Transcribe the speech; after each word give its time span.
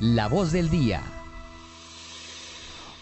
La 0.00 0.28
voz 0.28 0.52
del 0.52 0.70
día. 0.70 1.02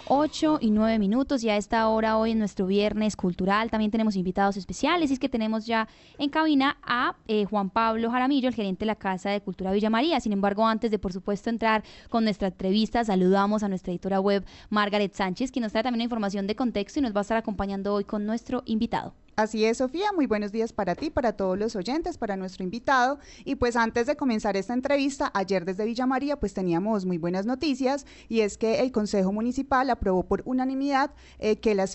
8 0.06 0.60
y 0.62 0.70
9 0.70 0.98
minutos. 0.98 1.44
Y 1.44 1.50
a 1.50 1.58
esta 1.58 1.86
hora, 1.88 2.16
hoy 2.16 2.30
en 2.30 2.38
nuestro 2.38 2.64
viernes 2.64 3.16
cultural, 3.16 3.70
también 3.70 3.90
tenemos 3.90 4.16
invitados 4.16 4.56
especiales. 4.56 5.10
Y 5.10 5.12
es 5.12 5.18
que 5.18 5.28
tenemos 5.28 5.66
ya 5.66 5.88
en 6.16 6.30
cabina 6.30 6.78
a 6.82 7.14
eh, 7.28 7.44
Juan 7.44 7.68
Pablo 7.68 8.10
Jaramillo, 8.10 8.48
el 8.48 8.54
gerente 8.54 8.80
de 8.80 8.86
la 8.86 8.94
Casa 8.94 9.28
de 9.28 9.42
Cultura 9.42 9.72
Villa 9.72 9.90
María. 9.90 10.20
Sin 10.20 10.32
embargo, 10.32 10.66
antes 10.66 10.90
de, 10.90 10.98
por 10.98 11.12
supuesto, 11.12 11.50
entrar 11.50 11.84
con 12.08 12.24
nuestra 12.24 12.48
entrevista, 12.48 13.04
saludamos 13.04 13.62
a 13.62 13.68
nuestra 13.68 13.92
editora 13.92 14.18
web, 14.18 14.46
Margaret 14.70 15.12
Sánchez, 15.12 15.52
que 15.52 15.60
nos 15.60 15.72
trae 15.72 15.82
también 15.82 16.00
información 16.00 16.46
de 16.46 16.56
contexto 16.56 17.00
y 17.00 17.02
nos 17.02 17.14
va 17.14 17.20
a 17.20 17.22
estar 17.22 17.36
acompañando 17.36 17.92
hoy 17.92 18.04
con 18.04 18.24
nuestro 18.24 18.62
invitado. 18.64 19.12
Así 19.38 19.66
es, 19.66 19.76
Sofía. 19.76 20.12
Muy 20.14 20.26
buenos 20.26 20.50
días 20.50 20.72
para 20.72 20.94
ti, 20.94 21.10
para 21.10 21.34
todos 21.34 21.58
los 21.58 21.76
oyentes, 21.76 22.16
para 22.16 22.38
nuestro 22.38 22.64
invitado. 22.64 23.18
Y 23.44 23.56
pues 23.56 23.76
antes 23.76 24.06
de 24.06 24.16
comenzar 24.16 24.56
esta 24.56 24.72
entrevista, 24.72 25.30
ayer 25.34 25.66
desde 25.66 25.84
Villa 25.84 26.06
María, 26.06 26.36
pues 26.36 26.54
teníamos 26.54 27.04
muy 27.04 27.18
buenas 27.18 27.44
noticias 27.44 28.06
y 28.30 28.40
es 28.40 28.56
que 28.56 28.80
el 28.80 28.92
Consejo 28.92 29.32
Municipal 29.32 29.90
aprobó 29.90 30.22
por 30.22 30.40
unanimidad 30.46 31.10
eh, 31.38 31.56
que 31.56 31.74
la 31.74 31.86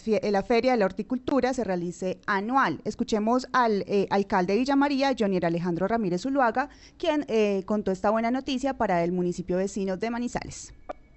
Feria 0.43 0.73
de 0.73 0.77
la 0.77 0.85
Horticultura 0.85 1.51
se 1.55 1.63
realice 1.63 2.19
anual. 2.27 2.79
Escuchemos 2.85 3.47
al 3.53 3.85
eh, 3.87 4.05
alcalde 4.11 4.53
de 4.53 4.59
Villa 4.59 4.75
María, 4.75 5.15
Jonier 5.17 5.47
Alejandro 5.47 5.87
Ramírez 5.87 6.21
Zuluaga, 6.21 6.69
quien 6.99 7.25
eh, 7.27 7.63
contó 7.65 7.89
esta 7.89 8.11
buena 8.11 8.29
noticia 8.29 8.75
para 8.75 9.03
el 9.03 9.13
municipio 9.13 9.57
vecino 9.57 9.97
de 9.97 10.11
Manizales. 10.11 10.75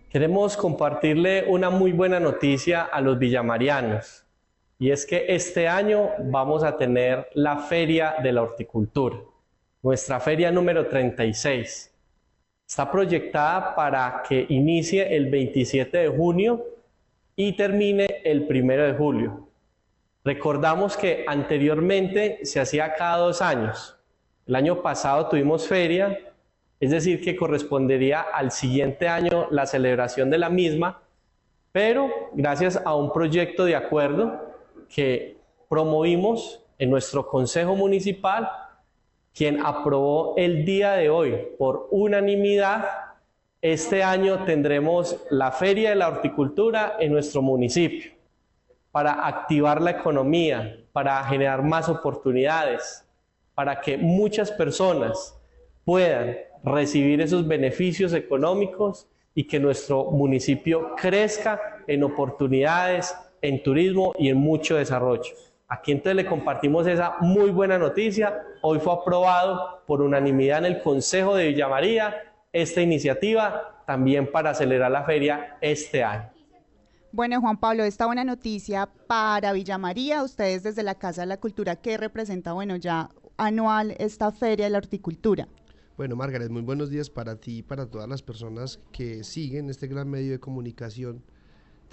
Queremos 0.09 0.57
compartirle 0.57 1.45
una 1.51 1.69
muy 1.69 1.93
buena 1.93 2.19
noticia 2.19 2.81
a 2.81 3.03
los 3.03 3.19
villamarianos 3.19 4.24
y 4.79 4.91
es 4.91 5.07
que 5.07 5.27
este 5.29 5.69
año 5.69 6.11
vamos 6.19 6.65
a 6.65 6.77
tener 6.77 7.29
la 7.35 7.59
Feria 7.59 8.17
de 8.23 8.33
la 8.33 8.43
Horticultura, 8.43 9.19
nuestra 9.83 10.19
feria 10.19 10.51
número 10.51 10.87
36. 10.87 11.95
Está 12.67 12.91
proyectada 12.91 13.75
para 13.75 14.23
que 14.27 14.47
inicie 14.49 15.15
el 15.15 15.31
27 15.31 15.99
de 15.99 16.09
junio 16.09 16.65
y 17.37 17.53
termine 17.53 18.07
el 18.25 18.47
1 18.49 18.83
de 18.83 18.95
julio. 18.95 19.49
Recordamos 20.25 20.97
que 20.97 21.25
anteriormente 21.29 22.41
se 22.45 22.61
hacía 22.61 22.95
cada 22.95 23.19
dos 23.19 23.43
años. 23.43 23.97
El 24.47 24.57
año 24.57 24.83
pasado 24.83 25.29
tuvimos 25.29 25.69
feria, 25.69 26.19
es 26.81 26.91
decir, 26.91 27.23
que 27.23 27.37
correspondería 27.37 28.23
al 28.23 28.51
siguiente 28.51 29.07
año 29.07 29.49
la 29.51 29.67
celebración 29.67 30.31
de 30.31 30.39
la 30.39 30.49
misma, 30.49 31.03
pero 31.73 32.11
gracias 32.33 32.81
a 32.85 32.95
un 32.95 33.13
proyecto 33.13 33.67
de 33.67 33.77
acuerdo 33.77 34.54
que 34.95 35.39
promovimos 35.69 36.65
en 36.79 36.89
nuestro 36.89 37.27
Consejo 37.27 37.75
Municipal, 37.75 38.49
quien 39.35 39.61
aprobó 39.67 40.35
el 40.37 40.65
día 40.65 40.93
de 40.93 41.11
hoy 41.11 41.37
por 41.59 41.89
unanimidad. 41.91 42.87
Este 43.61 44.05
año 44.05 44.45
tendremos 44.45 45.17
la 45.31 45.51
Feria 45.51 45.91
de 45.91 45.97
la 45.97 46.07
Horticultura 46.07 46.95
en 47.01 47.13
nuestro 47.13 47.43
municipio 47.43 48.13
para 48.93 49.27
activar 49.27 49.83
la 49.83 49.91
economía, 49.91 50.79
para 50.93 51.25
generar 51.25 51.65
más 51.65 51.89
oportunidades, 51.89 53.05
para 53.53 53.81
que 53.81 53.99
muchas 53.99 54.53
personas 54.53 55.37
puedan 55.85 56.37
recibir 56.63 57.21
esos 57.21 57.49
beneficios 57.49 58.13
económicos 58.13 59.09
y 59.35 59.49
que 59.49 59.59
nuestro 59.59 60.05
municipio 60.13 60.95
crezca 60.95 61.83
en 61.89 62.05
oportunidades, 62.05 63.13
en 63.45 63.63
turismo 63.63 64.13
y 64.19 64.31
en 64.31 64.39
mucho 64.39 64.77
desarrollo. 64.77 65.31
Aquí 65.69 65.93
entonces 65.93 66.17
le 66.17 66.25
compartimos 66.25 66.87
esa 66.87 67.17
muy 67.21 67.51
buena 67.51 67.79
noticia. 67.79 68.43
Hoy 68.63 68.81
fue 68.81 68.95
aprobado 68.95 69.83
por 69.87 70.01
unanimidad 70.01 70.61
en 70.61 70.65
el 70.65 70.83
Consejo 70.83 71.37
de 71.37 71.49
Villa 71.49 71.69
María 71.69 72.15
esta 72.53 72.81
iniciativa 72.81 73.83
también 73.87 74.31
para 74.33 74.51
acelerar 74.51 74.91
la 74.91 75.05
feria 75.05 75.59
este 75.61 76.03
año. 76.03 76.31
Bueno, 77.13 77.41
Juan 77.41 77.59
Pablo, 77.59 77.85
esta 77.85 78.07
buena 78.07 78.25
noticia 78.25 78.89
para 79.07 79.53
Villa 79.53 79.77
María, 79.77 80.23
ustedes 80.23 80.63
desde 80.63 80.83
la 80.83 80.95
Casa 80.95 81.21
de 81.23 81.27
la 81.27 81.37
Cultura, 81.37 81.77
¿qué 81.77 81.99
representa, 81.99 82.55
bueno, 82.55 82.77
ya 82.77 83.11
anual 83.37 83.95
esta 83.99 84.33
feria 84.33 84.67
de 84.67 84.71
la 84.71 84.79
horticultura? 84.79 85.49
Bueno, 85.99 86.17
Margaret, 86.17 86.51
muy 86.51 86.63
buenos 86.63 86.89
días 86.89 87.11
para 87.11 87.37
ti 87.37 87.59
y 87.59 87.63
para 87.63 87.87
todas 87.87 88.09
las 88.09 88.23
personas 88.23 88.81
que 88.91 89.23
siguen 89.23 89.69
este 89.69 89.87
gran 89.87 90.09
medio 90.09 90.33
de 90.33 90.41
comunicación 90.41 91.23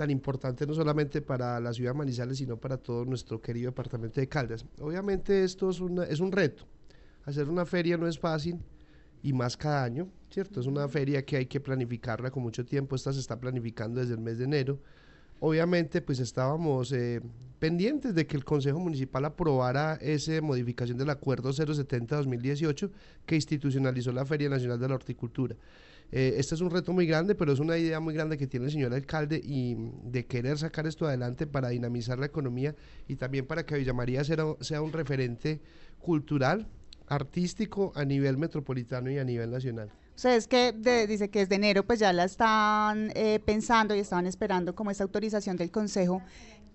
tan 0.01 0.09
importante 0.09 0.65
no 0.65 0.73
solamente 0.73 1.21
para 1.21 1.59
la 1.59 1.71
ciudad 1.73 1.91
de 1.91 1.97
Manizales, 1.99 2.39
sino 2.39 2.57
para 2.57 2.77
todo 2.77 3.05
nuestro 3.05 3.39
querido 3.39 3.69
departamento 3.69 4.19
de 4.19 4.27
Caldas. 4.27 4.65
Obviamente 4.79 5.43
esto 5.43 5.69
es, 5.69 5.79
es 6.09 6.19
un 6.19 6.31
reto. 6.31 6.65
Hacer 7.23 7.47
una 7.47 7.67
feria 7.67 7.97
no 7.97 8.07
es 8.07 8.17
fácil 8.17 8.57
y 9.21 9.31
más 9.31 9.55
cada 9.55 9.83
año, 9.83 10.09
¿cierto? 10.31 10.59
Es 10.59 10.65
una 10.65 10.87
feria 10.87 11.23
que 11.23 11.37
hay 11.37 11.45
que 11.45 11.59
planificarla 11.59 12.31
con 12.31 12.41
mucho 12.41 12.65
tiempo. 12.65 12.95
Esta 12.95 13.13
se 13.13 13.19
está 13.19 13.39
planificando 13.39 13.99
desde 13.99 14.15
el 14.15 14.21
mes 14.21 14.39
de 14.39 14.45
enero. 14.45 14.79
Obviamente, 15.39 16.01
pues 16.01 16.19
estábamos 16.19 16.91
eh, 16.93 17.21
pendientes 17.59 18.15
de 18.15 18.25
que 18.25 18.35
el 18.35 18.43
Consejo 18.43 18.79
Municipal 18.79 19.23
aprobara 19.23 19.99
esa 20.01 20.41
modificación 20.41 20.97
del 20.97 21.11
Acuerdo 21.11 21.51
070-2018 21.51 22.89
que 23.27 23.35
institucionalizó 23.35 24.11
la 24.11 24.25
Feria 24.25 24.49
Nacional 24.49 24.79
de 24.79 24.87
la 24.87 24.95
Horticultura. 24.95 25.55
Eh, 26.11 26.35
este 26.37 26.55
es 26.55 26.61
un 26.61 26.69
reto 26.69 26.91
muy 26.91 27.05
grande, 27.05 27.35
pero 27.35 27.53
es 27.53 27.59
una 27.59 27.77
idea 27.77 27.99
muy 27.99 28.13
grande 28.13 28.37
que 28.37 28.47
tiene 28.47 28.65
el 28.65 28.71
señor 28.71 28.93
alcalde 28.93 29.41
y 29.43 29.75
de 30.03 30.25
querer 30.25 30.57
sacar 30.57 30.85
esto 30.85 31.07
adelante 31.07 31.47
para 31.47 31.69
dinamizar 31.69 32.19
la 32.19 32.25
economía 32.25 32.75
y 33.07 33.15
también 33.15 33.45
para 33.45 33.65
que 33.65 33.75
Villa 33.75 33.93
María 33.93 34.23
sea, 34.23 34.37
sea 34.59 34.81
un 34.81 34.91
referente 34.91 35.61
cultural, 35.99 36.67
artístico 37.07 37.91
a 37.95 38.05
nivel 38.05 38.37
metropolitano 38.37 39.11
y 39.11 39.17
a 39.17 39.23
nivel 39.23 39.51
nacional. 39.51 39.89
O 40.15 40.19
sea, 40.21 40.35
es 40.35 40.47
que 40.47 40.73
dice 41.07 41.29
que 41.29 41.39
desde 41.39 41.55
enero 41.55 41.83
pues 41.83 41.99
ya 41.99 42.13
la 42.13 42.25
están 42.25 43.11
eh, 43.15 43.39
pensando 43.43 43.95
y 43.95 43.99
estaban 43.99 44.27
esperando 44.27 44.75
como 44.75 44.91
esta 44.91 45.03
autorización 45.03 45.57
del 45.57 45.71
Consejo 45.71 46.21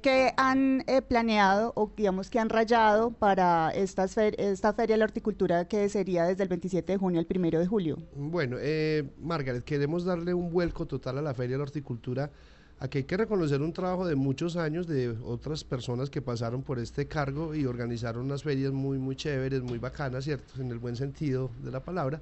¿Qué 0.07 0.33
han 0.37 0.85
eh, 0.87 1.03
planeado 1.03 1.73
o 1.75 1.91
digamos 1.97 2.31
que 2.31 2.39
han 2.39 2.49
rayado 2.49 3.11
para 3.11 3.71
esta, 3.71 4.05
esta 4.05 4.73
Feria 4.73 4.95
de 4.95 4.99
la 4.99 5.05
Horticultura 5.05 5.67
que 5.67 5.89
sería 5.89 6.23
desde 6.27 6.45
el 6.45 6.49
27 6.49 6.93
de 6.93 6.97
junio 6.97 7.19
al 7.19 7.27
1 7.29 7.59
de 7.59 7.67
julio? 7.67 7.99
Bueno, 8.15 8.57
eh, 8.61 9.03
Margaret, 9.21 9.65
queremos 9.65 10.05
darle 10.05 10.33
un 10.33 10.53
vuelco 10.53 10.87
total 10.87 11.19
a 11.19 11.23
la 11.23 11.35
Feria 11.35 11.55
de 11.55 11.59
la 11.59 11.65
Horticultura. 11.65 12.31
Aquí 12.79 12.99
hay 12.99 13.05
que 13.05 13.17
reconocer 13.17 13.61
un 13.61 13.73
trabajo 13.73 14.07
de 14.07 14.15
muchos 14.15 14.57
años 14.57 14.87
de 14.87 15.11
otras 15.25 15.65
personas 15.65 16.09
que 16.09 16.23
pasaron 16.23 16.63
por 16.63 16.79
este 16.79 17.09
cargo 17.09 17.53
y 17.57 17.67
organizaron 17.67 18.27
unas 18.27 18.45
ferias 18.45 18.71
muy, 18.71 18.99
muy 18.99 19.17
chéveres, 19.17 19.61
muy 19.63 19.81
bacanas, 19.81 20.23
¿cierto? 20.23 20.63
En 20.63 20.71
el 20.71 20.79
buen 20.79 20.95
sentido 20.95 21.51
de 21.65 21.73
la 21.73 21.81
palabra. 21.81 22.21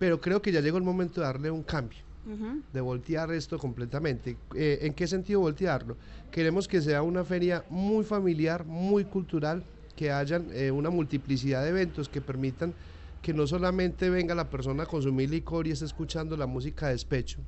Pero 0.00 0.20
creo 0.20 0.42
que 0.42 0.50
ya 0.50 0.60
llegó 0.60 0.78
el 0.78 0.84
momento 0.84 1.20
de 1.20 1.28
darle 1.28 1.52
un 1.52 1.62
cambio 1.62 2.09
de 2.24 2.80
voltear 2.80 3.32
esto 3.32 3.58
completamente. 3.58 4.36
Eh, 4.54 4.78
¿En 4.82 4.94
qué 4.94 5.06
sentido 5.06 5.40
voltearlo? 5.40 5.96
Queremos 6.30 6.68
que 6.68 6.80
sea 6.80 7.02
una 7.02 7.24
feria 7.24 7.64
muy 7.70 8.04
familiar, 8.04 8.64
muy 8.64 9.04
cultural, 9.04 9.64
que 9.96 10.10
haya 10.10 10.36
eh, 10.52 10.70
una 10.70 10.90
multiplicidad 10.90 11.62
de 11.62 11.70
eventos 11.70 12.08
que 12.08 12.20
permitan 12.20 12.74
que 13.20 13.34
no 13.34 13.46
solamente 13.46 14.08
venga 14.08 14.34
la 14.34 14.48
persona 14.48 14.84
a 14.84 14.86
consumir 14.86 15.30
licor 15.30 15.66
y 15.66 15.72
esté 15.72 15.84
escuchando 15.84 16.36
la 16.36 16.46
música 16.46 16.86
de 16.86 16.92
despecho, 16.92 17.42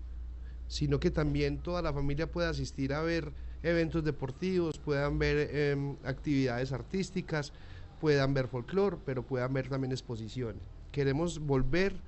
sino 0.66 1.00
que 1.00 1.10
también 1.10 1.62
toda 1.62 1.80
la 1.80 1.92
familia 1.92 2.30
pueda 2.30 2.50
asistir 2.50 2.92
a 2.92 3.02
ver 3.02 3.32
eventos 3.62 4.04
deportivos, 4.04 4.78
puedan 4.78 5.18
ver 5.18 5.48
em, 5.54 5.96
actividades 6.04 6.72
artísticas, 6.72 7.52
puedan 7.98 8.34
ver 8.34 8.48
folclore, 8.48 8.98
pero 9.04 9.24
puedan 9.24 9.52
ver 9.54 9.68
también 9.68 9.92
exposiciones. 9.92 10.62
Queremos 10.90 11.38
volver 11.38 12.02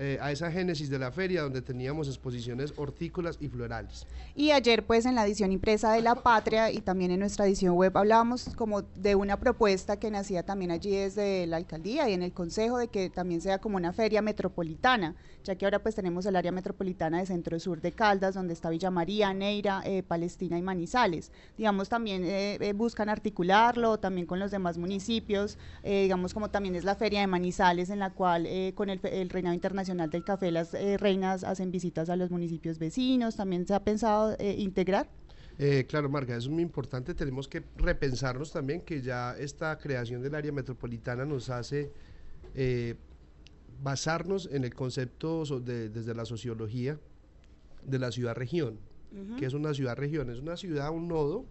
eh, 0.00 0.16
a 0.20 0.30
esa 0.30 0.48
génesis 0.52 0.88
de 0.90 0.98
la 1.00 1.10
feria 1.10 1.42
donde 1.42 1.60
teníamos 1.60 2.06
exposiciones 2.06 2.72
hortícolas 2.76 3.36
y 3.40 3.48
florales. 3.48 4.06
Y 4.36 4.52
ayer 4.52 4.86
pues 4.86 5.06
en 5.06 5.16
la 5.16 5.26
edición 5.26 5.50
impresa 5.50 5.90
de 5.90 6.02
La 6.02 6.14
Patria 6.14 6.70
y 6.70 6.82
también 6.82 7.10
en 7.10 7.18
nuestra 7.18 7.46
edición 7.46 7.74
web 7.74 7.98
hablábamos 7.98 8.54
como 8.54 8.82
de 8.82 9.16
una 9.16 9.40
propuesta 9.40 9.98
que 9.98 10.08
nacía 10.12 10.44
también 10.44 10.70
allí 10.70 10.92
desde 10.92 11.48
la 11.48 11.56
alcaldía 11.56 12.08
y 12.08 12.12
en 12.12 12.22
el 12.22 12.32
consejo 12.32 12.78
de 12.78 12.86
que 12.86 13.10
también 13.10 13.40
sea 13.40 13.58
como 13.58 13.76
una 13.76 13.92
feria 13.92 14.22
metropolitana, 14.22 15.16
ya 15.42 15.56
que 15.56 15.64
ahora 15.64 15.80
pues 15.80 15.96
tenemos 15.96 16.24
el 16.26 16.36
área 16.36 16.52
metropolitana 16.52 17.18
de 17.18 17.26
Centro 17.26 17.58
Sur 17.58 17.80
de 17.80 17.90
Caldas, 17.90 18.36
donde 18.36 18.54
está 18.54 18.70
Villa 18.70 18.92
María, 18.92 19.34
Neira, 19.34 19.82
eh, 19.84 20.04
Palestina 20.04 20.56
y 20.56 20.62
Manizales. 20.62 21.32
Digamos 21.56 21.88
también 21.88 22.22
eh, 22.24 22.72
buscan 22.72 23.08
articularlo 23.08 23.98
también 23.98 24.28
con 24.28 24.38
los 24.38 24.52
demás 24.52 24.78
municipios, 24.78 25.58
digamos 25.82 26.34
como 26.34 26.50
también 26.50 26.76
es 26.76 26.84
la 26.84 26.94
feria 26.94 27.18
de 27.18 27.26
Manizales 27.26 27.90
en 27.90 27.98
la 27.98 28.10
cual 28.10 28.46
con 28.76 28.90
el, 28.90 29.00
el 29.02 29.28
internacional 29.54 29.87
del 29.96 30.24
Café 30.24 30.50
las 30.50 30.74
eh, 30.74 30.98
reinas 30.98 31.44
hacen 31.44 31.70
visitas 31.70 32.10
a 32.10 32.16
los 32.16 32.30
municipios 32.30 32.78
vecinos, 32.78 33.36
también 33.36 33.66
se 33.66 33.74
ha 33.74 33.82
pensado 33.82 34.36
eh, 34.38 34.56
integrar. 34.58 35.08
Eh, 35.58 35.86
claro, 35.88 36.08
Marga, 36.08 36.36
eso 36.36 36.48
es 36.48 36.52
muy 36.52 36.62
importante. 36.62 37.14
Tenemos 37.14 37.48
que 37.48 37.64
repensarnos 37.76 38.52
también 38.52 38.82
que 38.82 39.00
ya 39.00 39.34
esta 39.38 39.76
creación 39.78 40.22
del 40.22 40.34
área 40.34 40.52
metropolitana 40.52 41.24
nos 41.24 41.50
hace 41.50 41.90
basarnos 43.82 44.48
en 44.52 44.64
el 44.64 44.74
concepto 44.74 45.44
de, 45.60 45.88
desde 45.88 46.14
la 46.14 46.24
sociología 46.24 46.98
de 47.84 47.98
la 47.98 48.10
ciudad-región, 48.10 48.78
que 49.38 49.46
es 49.46 49.54
una 49.54 49.74
ciudad-región, 49.74 50.30
es 50.30 50.40
una 50.40 50.56
ciudad, 50.56 50.90
un 50.90 51.08
nodo, 51.08 51.46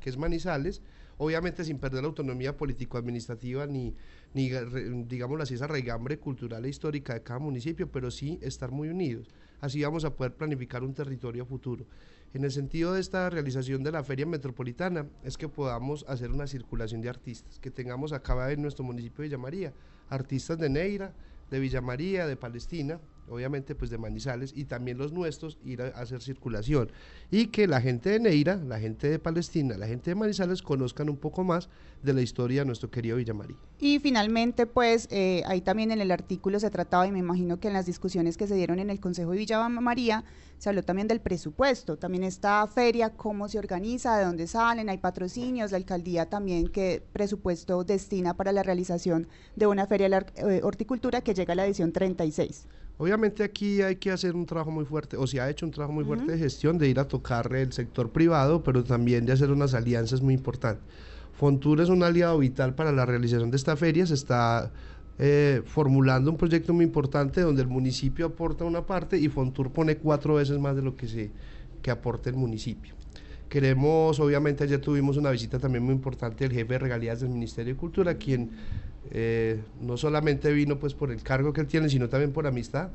que 0.00 0.10
es 0.10 0.16
Manizales, 0.16 0.82
obviamente 1.20 1.64
sin 1.64 1.78
perder 1.78 2.02
la 2.02 2.08
autonomía 2.08 2.56
político-administrativa 2.56 3.66
ni, 3.66 3.84
ni 3.84 3.94
digámoslo 4.32 5.42
así, 5.42 5.54
esa 5.54 5.66
raigambre 5.66 6.18
cultural 6.18 6.64
e 6.64 6.68
histórica 6.68 7.14
de 7.14 7.22
cada 7.22 7.40
municipio, 7.40 7.90
pero 7.90 8.10
sí 8.10 8.38
estar 8.42 8.70
muy 8.70 8.88
unidos. 8.88 9.28
Así 9.60 9.82
vamos 9.82 10.04
a 10.04 10.14
poder 10.14 10.34
planificar 10.34 10.82
un 10.82 10.94
territorio 10.94 11.44
futuro. 11.44 11.84
En 12.32 12.44
el 12.44 12.52
sentido 12.52 12.94
de 12.94 13.00
esta 13.00 13.28
realización 13.28 13.82
de 13.82 13.90
la 13.90 14.04
feria 14.04 14.24
metropolitana 14.24 15.06
es 15.24 15.36
que 15.36 15.48
podamos 15.48 16.04
hacer 16.08 16.30
una 16.30 16.46
circulación 16.46 17.00
de 17.00 17.08
artistas, 17.08 17.58
que 17.58 17.72
tengamos 17.72 18.12
acá 18.12 18.52
en 18.52 18.62
nuestro 18.62 18.84
municipio 18.84 19.22
de 19.22 19.28
Villa 19.28 19.38
María 19.38 19.72
artistas 20.10 20.58
de 20.58 20.68
Neira, 20.68 21.14
de 21.50 21.60
Villa 21.60 21.80
María, 21.80 22.26
de 22.26 22.36
Palestina, 22.36 23.00
obviamente 23.30 23.74
pues 23.74 23.90
de 23.90 23.98
Manizales 23.98 24.52
y 24.54 24.64
también 24.64 24.98
los 24.98 25.12
nuestros 25.12 25.58
ir 25.64 25.82
a, 25.82 25.88
hacer 25.88 26.22
circulación 26.22 26.90
y 27.30 27.46
que 27.46 27.66
la 27.66 27.80
gente 27.80 28.10
de 28.10 28.20
Neira, 28.20 28.56
la 28.56 28.78
gente 28.78 29.08
de 29.08 29.18
Palestina, 29.18 29.76
la 29.78 29.86
gente 29.86 30.10
de 30.10 30.14
Manizales 30.14 30.62
conozcan 30.62 31.08
un 31.08 31.16
poco 31.16 31.44
más 31.44 31.68
de 32.02 32.12
la 32.12 32.22
historia 32.22 32.62
de 32.62 32.66
nuestro 32.66 32.90
querido 32.90 33.16
Villamarí. 33.16 33.56
Y 33.78 33.98
finalmente 33.98 34.66
pues 34.66 35.08
eh, 35.10 35.42
ahí 35.46 35.60
también 35.60 35.90
en 35.92 36.00
el 36.00 36.10
artículo 36.10 36.60
se 36.60 36.70
trataba 36.70 37.06
y 37.06 37.12
me 37.12 37.18
imagino 37.18 37.60
que 37.60 37.68
en 37.68 37.74
las 37.74 37.86
discusiones 37.86 38.36
que 38.36 38.46
se 38.46 38.54
dieron 38.54 38.78
en 38.78 38.90
el 38.90 39.00
Consejo 39.00 39.30
de 39.30 39.38
Villa 39.38 39.68
María 39.68 40.24
se 40.60 40.68
habló 40.68 40.82
también 40.82 41.08
del 41.08 41.20
presupuesto, 41.20 41.96
también 41.96 42.22
esta 42.22 42.66
feria, 42.66 43.16
cómo 43.16 43.48
se 43.48 43.58
organiza, 43.58 44.18
de 44.18 44.26
dónde 44.26 44.46
salen, 44.46 44.90
hay 44.90 44.98
patrocinios, 44.98 45.70
la 45.70 45.78
alcaldía 45.78 46.28
también 46.28 46.68
qué 46.68 47.02
presupuesto 47.14 47.82
destina 47.82 48.34
para 48.34 48.52
la 48.52 48.62
realización 48.62 49.26
de 49.56 49.66
una 49.66 49.86
feria 49.86 50.10
de 50.10 50.16
eh, 50.36 50.60
horticultura 50.62 51.22
que 51.22 51.32
llega 51.32 51.52
a 51.52 51.56
la 51.56 51.64
edición 51.64 51.92
36. 51.92 52.66
Obviamente 53.00 53.42
aquí 53.42 53.80
hay 53.80 53.96
que 53.96 54.10
hacer 54.10 54.36
un 54.36 54.44
trabajo 54.44 54.70
muy 54.70 54.84
fuerte, 54.84 55.16
o 55.16 55.26
se 55.26 55.40
ha 55.40 55.48
hecho 55.48 55.64
un 55.64 55.72
trabajo 55.72 55.90
muy 55.90 56.04
fuerte 56.04 56.32
de 56.32 56.36
gestión, 56.36 56.76
de 56.76 56.86
ir 56.86 57.00
a 57.00 57.08
tocar 57.08 57.50
el 57.56 57.72
sector 57.72 58.10
privado, 58.10 58.62
pero 58.62 58.84
también 58.84 59.24
de 59.24 59.32
hacer 59.32 59.50
unas 59.50 59.72
alianzas 59.72 60.20
muy 60.20 60.34
importantes. 60.34 60.84
Fontur 61.32 61.80
es 61.80 61.88
un 61.88 62.02
aliado 62.02 62.36
vital 62.36 62.74
para 62.74 62.92
la 62.92 63.06
realización 63.06 63.50
de 63.50 63.56
esta 63.56 63.74
feria, 63.74 64.04
se 64.04 64.12
está 64.12 64.70
eh, 65.18 65.62
formulando 65.64 66.30
un 66.30 66.36
proyecto 66.36 66.74
muy 66.74 66.84
importante 66.84 67.40
donde 67.40 67.62
el 67.62 67.68
municipio 67.68 68.26
aporta 68.26 68.66
una 68.66 68.84
parte 68.84 69.16
y 69.16 69.30
Fontur 69.30 69.72
pone 69.72 69.96
cuatro 69.96 70.34
veces 70.34 70.58
más 70.58 70.76
de 70.76 70.82
lo 70.82 70.94
que, 70.94 71.08
se, 71.08 71.30
que 71.80 71.90
aporta 71.90 72.28
el 72.28 72.36
municipio. 72.36 72.92
Queremos, 73.48 74.20
obviamente 74.20 74.64
ayer 74.64 74.78
tuvimos 74.78 75.16
una 75.16 75.30
visita 75.30 75.58
también 75.58 75.84
muy 75.84 75.94
importante 75.94 76.44
del 76.44 76.52
jefe 76.52 76.74
de 76.74 76.78
regalías 76.78 77.20
del 77.22 77.30
Ministerio 77.30 77.72
de 77.72 77.80
Cultura, 77.80 78.14
quien 78.18 78.50
eh, 79.10 79.60
no 79.80 79.96
solamente 79.96 80.52
vino 80.52 80.78
pues 80.78 80.94
por 80.94 81.10
el 81.10 81.22
cargo 81.22 81.52
que 81.52 81.60
él 81.62 81.66
tiene, 81.66 81.88
sino 81.88 82.08
también 82.08 82.32
por 82.32 82.46
amistad. 82.46 82.90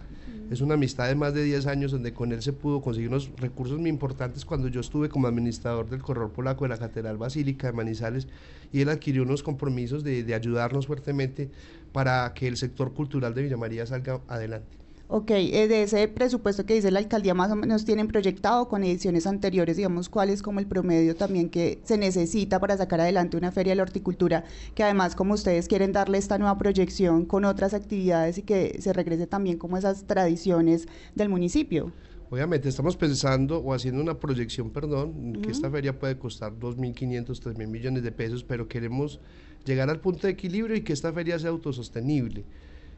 Es 0.51 0.61
una 0.61 0.75
amistad 0.75 1.07
de 1.07 1.15
más 1.15 1.33
de 1.33 1.43
10 1.43 1.65
años 1.65 1.91
donde 1.91 2.13
con 2.13 2.31
él 2.31 2.43
se 2.43 2.53
pudo 2.53 2.79
conseguir 2.81 3.09
unos 3.09 3.31
recursos 3.37 3.79
muy 3.79 3.89
importantes 3.89 4.45
cuando 4.45 4.67
yo 4.67 4.79
estuve 4.79 5.09
como 5.09 5.27
administrador 5.27 5.89
del 5.89 6.03
corredor 6.03 6.31
polaco 6.31 6.65
de 6.65 6.69
la 6.69 6.77
Catedral 6.77 7.17
Basílica 7.17 7.67
de 7.67 7.73
Manizales 7.73 8.27
y 8.71 8.81
él 8.81 8.89
adquirió 8.89 9.23
unos 9.23 9.41
compromisos 9.41 10.03
de, 10.03 10.23
de 10.23 10.35
ayudarnos 10.35 10.85
fuertemente 10.85 11.49
para 11.91 12.31
que 12.35 12.47
el 12.47 12.57
sector 12.57 12.93
cultural 12.93 13.33
de 13.33 13.41
Villa 13.41 13.57
María 13.57 13.87
salga 13.87 14.21
adelante. 14.27 14.84
Ok, 15.07 15.29
eh, 15.29 15.67
de 15.67 15.83
ese 15.83 16.07
presupuesto 16.07 16.65
que 16.65 16.73
dice 16.73 16.89
la 16.89 16.97
alcaldía, 16.97 17.35
más 17.35 17.51
o 17.51 17.55
menos 17.55 17.85
tienen 17.85 18.07
proyectado 18.07 18.67
con 18.67 18.83
ediciones 18.83 19.27
anteriores, 19.27 19.77
digamos, 19.77 20.09
cuál 20.09 20.31
es 20.31 20.41
como 20.41 20.59
el 20.59 20.65
promedio 20.65 21.15
también 21.15 21.49
que 21.51 21.79
se 21.83 21.99
necesita 21.99 22.59
para 22.59 22.75
sacar 22.75 22.99
adelante 22.99 23.37
una 23.37 23.51
feria 23.51 23.73
de 23.73 23.75
la 23.75 23.83
horticultura, 23.83 24.45
que 24.73 24.81
además 24.81 25.15
como 25.15 25.35
ustedes 25.35 25.67
quieren 25.67 25.91
darle 25.91 26.17
esta 26.17 26.39
nueva 26.39 26.57
proyección 26.57 27.25
con 27.25 27.45
otras 27.45 27.75
actividades 27.75 28.39
y 28.39 28.41
que 28.41 28.77
se 28.81 28.93
regrese 28.93 29.27
también 29.27 29.59
como 29.59 29.77
esas 29.77 30.05
tradiciones 30.05 30.87
del 31.13 31.29
municipio. 31.29 31.91
Obviamente 32.31 32.67
estamos 32.67 32.97
pensando 32.97 33.59
o 33.59 33.75
haciendo 33.75 34.01
una 34.01 34.19
proyección, 34.19 34.71
perdón, 34.71 35.39
que 35.43 35.51
esta 35.51 35.69
feria 35.69 35.99
puede 35.99 36.17
costar 36.17 36.51
2.500, 36.53 37.25
3.000 37.27 37.67
millones 37.67 38.01
de 38.01 38.11
pesos, 38.11 38.43
pero 38.43 38.67
queremos 38.67 39.19
llegar 39.65 39.91
al 39.91 39.99
punto 39.99 40.25
de 40.25 40.33
equilibrio 40.33 40.75
y 40.75 40.81
que 40.81 40.93
esta 40.93 41.13
feria 41.13 41.37
sea 41.37 41.51
autosostenible. 41.51 42.43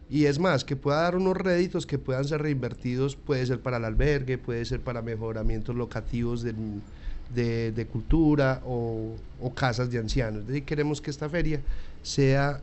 Y 0.09 0.25
es 0.25 0.39
más, 0.39 0.63
que 0.63 0.75
pueda 0.75 1.01
dar 1.01 1.15
unos 1.15 1.35
réditos 1.35 1.85
que 1.85 1.97
puedan 1.97 2.25
ser 2.25 2.41
reinvertidos, 2.41 3.15
puede 3.15 3.45
ser 3.45 3.59
para 3.59 3.77
el 3.77 3.85
albergue, 3.85 4.37
puede 4.37 4.63
ser 4.63 4.79
para 4.79 5.01
mejoramientos 5.01 5.75
locativos 5.75 6.43
de, 6.43 7.87
cultura 7.91 8.61
o, 8.65 9.15
casas 9.53 9.91
de 9.91 9.99
ancianos. 9.99 10.41
Es 10.41 10.47
decir, 10.47 10.63
queremos 10.63 11.01
que 11.01 11.09
esta 11.11 11.29
feria 11.29 11.61
sea 12.03 12.61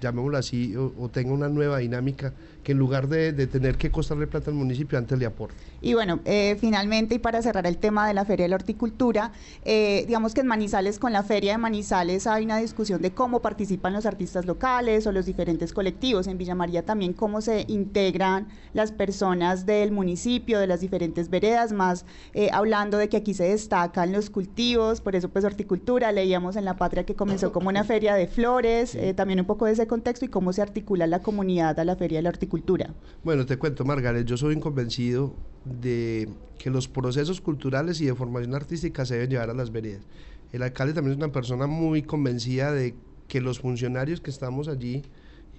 llamémoslo 0.00 0.36
así, 0.36 0.74
o, 0.76 1.08
tenga 1.08 1.32
una 1.32 1.48
nueva 1.48 1.78
dinámica 1.78 2.32
que 2.62 2.72
en 2.72 2.78
lugar 2.78 3.08
de, 3.08 3.32
tener 3.46 3.76
que 3.78 3.90
costarle 3.90 4.26
plata 4.26 4.50
al 4.50 4.56
municipio, 4.56 4.98
antes 4.98 5.18
le 5.18 5.26
aporte. 5.26 5.56
Y 5.80 5.94
bueno, 5.94 6.20
eh, 6.24 6.56
finalmente, 6.60 7.14
y 7.14 7.18
para 7.18 7.40
cerrar 7.40 7.66
el 7.66 7.78
tema 7.78 8.06
de 8.06 8.12
la 8.12 8.24
Feria 8.24 8.44
de 8.44 8.50
la 8.50 8.56
Horticultura, 8.56 9.32
eh, 9.64 10.04
digamos 10.06 10.34
que 10.34 10.42
en 10.42 10.46
Manizales, 10.46 10.98
con 10.98 11.12
la 11.12 11.22
Feria 11.22 11.52
de 11.52 11.58
Manizales, 11.58 12.26
hay 12.26 12.44
una 12.44 12.58
discusión 12.58 13.00
de 13.00 13.12
cómo 13.12 13.40
participan 13.40 13.94
los 13.94 14.04
artistas 14.04 14.44
locales 14.44 15.06
o 15.06 15.12
los 15.12 15.24
diferentes 15.24 15.72
colectivos. 15.72 16.26
En 16.26 16.36
Villa 16.36 16.54
María 16.54 16.84
también 16.84 17.14
cómo 17.14 17.40
se 17.40 17.64
integran 17.68 18.48
las 18.74 18.92
personas 18.92 19.64
del 19.64 19.90
municipio, 19.90 20.60
de 20.60 20.66
las 20.66 20.80
diferentes 20.80 21.30
veredas, 21.30 21.72
más 21.72 22.04
eh, 22.34 22.50
hablando 22.52 22.98
de 22.98 23.08
que 23.08 23.16
aquí 23.16 23.32
se 23.32 23.44
destacan 23.44 24.12
los 24.12 24.28
cultivos, 24.28 25.00
por 25.00 25.16
eso 25.16 25.30
pues 25.30 25.44
horticultura, 25.44 26.12
leíamos 26.12 26.56
en 26.56 26.66
La 26.66 26.76
Patria 26.76 27.04
que 27.04 27.14
comenzó 27.14 27.52
como 27.52 27.70
una 27.70 27.84
feria 27.84 28.14
de 28.14 28.26
flores, 28.26 28.96
también 29.16 29.40
un 29.40 29.46
poco 29.46 29.66
de 29.66 29.72
ese 29.72 29.86
contexto 29.86 30.26
y 30.26 30.28
cómo 30.28 30.52
se 30.52 30.60
articula 30.60 31.06
la 31.06 31.20
comunidad 31.20 31.78
a 31.78 31.84
la 31.84 31.96
Feria 31.96 32.18
de 32.18 32.22
la 32.22 32.28
Horticultura. 32.28 32.49
Bueno, 33.24 33.46
te 33.46 33.56
cuento, 33.56 33.84
Margaret, 33.84 34.26
yo 34.26 34.36
soy 34.36 34.58
convencido 34.60 35.34
de 35.64 36.28
que 36.58 36.70
los 36.70 36.88
procesos 36.88 37.40
culturales 37.40 38.00
y 38.00 38.06
de 38.06 38.14
formación 38.14 38.54
artística 38.54 39.04
se 39.06 39.14
deben 39.14 39.30
llevar 39.30 39.50
a 39.50 39.54
las 39.54 39.70
veredas. 39.70 40.02
El 40.52 40.62
alcalde 40.62 40.92
también 40.92 41.12
es 41.12 41.16
una 41.16 41.32
persona 41.32 41.66
muy 41.66 42.02
convencida 42.02 42.72
de 42.72 42.94
que 43.28 43.40
los 43.40 43.60
funcionarios 43.60 44.20
que 44.20 44.30
estamos 44.30 44.68
allí, 44.68 45.02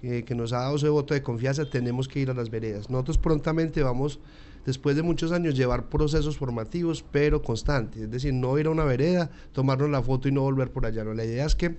eh, 0.02 0.22
que 0.24 0.34
nos 0.34 0.52
ha 0.52 0.58
dado 0.58 0.76
ese 0.76 0.88
voto 0.88 1.14
de 1.14 1.22
confianza, 1.22 1.68
tenemos 1.68 2.08
que 2.08 2.20
ir 2.20 2.30
a 2.30 2.34
las 2.34 2.50
veredas. 2.50 2.90
Nosotros 2.90 3.16
prontamente 3.18 3.82
vamos, 3.82 4.20
después 4.66 4.94
de 4.94 5.02
muchos 5.02 5.32
años, 5.32 5.56
llevar 5.56 5.88
procesos 5.88 6.36
formativos, 6.36 7.02
pero 7.10 7.42
constantes. 7.42 8.02
Es 8.02 8.10
decir, 8.10 8.34
no 8.34 8.58
ir 8.58 8.66
a 8.66 8.70
una 8.70 8.84
vereda, 8.84 9.30
tomarnos 9.52 9.88
la 9.88 10.02
foto 10.02 10.28
y 10.28 10.32
no 10.32 10.42
volver 10.42 10.70
por 10.70 10.84
allá. 10.84 11.04
No, 11.04 11.14
la 11.14 11.24
idea 11.24 11.46
es 11.46 11.56
que 11.56 11.76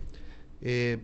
eh, 0.62 1.04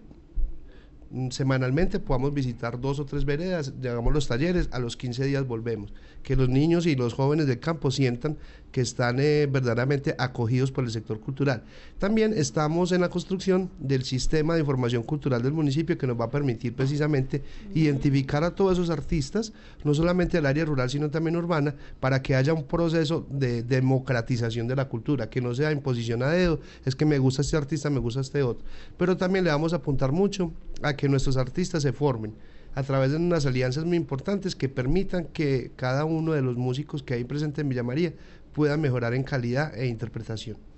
semanalmente 1.31 1.99
podamos 1.99 2.33
visitar 2.33 2.79
dos 2.79 2.99
o 2.99 3.05
tres 3.05 3.25
veredas, 3.25 3.73
llegamos 3.81 4.13
los 4.13 4.27
talleres, 4.27 4.69
a 4.71 4.79
los 4.79 4.95
15 4.95 5.25
días 5.25 5.47
volvemos. 5.47 5.93
Que 6.23 6.35
los 6.35 6.49
niños 6.49 6.85
y 6.85 6.95
los 6.95 7.13
jóvenes 7.13 7.47
del 7.47 7.59
campo 7.59 7.89
sientan 7.91 8.37
que 8.71 8.81
están 8.81 9.19
eh, 9.19 9.47
verdaderamente 9.51 10.15
acogidos 10.17 10.71
por 10.71 10.83
el 10.83 10.91
sector 10.91 11.19
cultural. 11.19 11.63
También 11.97 12.33
estamos 12.35 12.91
en 12.91 13.01
la 13.01 13.09
construcción 13.09 13.71
del 13.79 14.03
sistema 14.03 14.53
de 14.53 14.59
información 14.59 15.03
cultural 15.03 15.41
del 15.41 15.53
municipio 15.53 15.97
que 15.97 16.05
nos 16.05 16.19
va 16.19 16.25
a 16.25 16.29
permitir 16.29 16.75
precisamente 16.75 17.41
identificar 17.73 18.43
a 18.43 18.51
todos 18.51 18.73
esos 18.73 18.89
artistas, 18.89 19.53
no 19.83 19.93
solamente 19.93 20.37
del 20.37 20.45
área 20.45 20.65
rural, 20.65 20.89
sino 20.89 21.09
también 21.09 21.35
urbana, 21.35 21.75
para 21.99 22.21
que 22.21 22.35
haya 22.35 22.53
un 22.53 22.65
proceso 22.65 23.25
de 23.29 23.63
democratización 23.63 24.67
de 24.67 24.75
la 24.75 24.87
cultura, 24.87 25.29
que 25.29 25.41
no 25.41 25.55
sea 25.55 25.71
imposición 25.71 26.21
a 26.21 26.29
dedo, 26.29 26.59
es 26.85 26.95
que 26.95 27.05
me 27.05 27.17
gusta 27.17 27.41
este 27.41 27.57
artista, 27.57 27.89
me 27.89 27.99
gusta 27.99 28.21
este 28.21 28.43
otro. 28.43 28.63
Pero 28.97 29.17
también 29.17 29.45
le 29.45 29.51
vamos 29.51 29.73
a 29.73 29.77
apuntar 29.77 30.11
mucho 30.11 30.51
a 30.81 30.95
que 30.95 31.09
nuestros 31.09 31.37
artistas 31.37 31.83
se 31.83 31.93
formen 31.93 32.35
a 32.75 32.83
través 32.83 33.11
de 33.11 33.17
unas 33.17 33.45
alianzas 33.45 33.85
muy 33.85 33.97
importantes 33.97 34.55
que 34.55 34.69
permitan 34.69 35.25
que 35.25 35.71
cada 35.75 36.05
uno 36.05 36.33
de 36.33 36.41
los 36.41 36.55
músicos 36.55 37.03
que 37.03 37.15
hay 37.15 37.23
presente 37.23 37.61
en 37.61 37.69
Villa 37.69 37.83
María 37.83 38.13
pueda 38.53 38.77
mejorar 38.77 39.13
en 39.13 39.23
calidad 39.23 39.75
e 39.77 39.87
interpretación. 39.87 40.68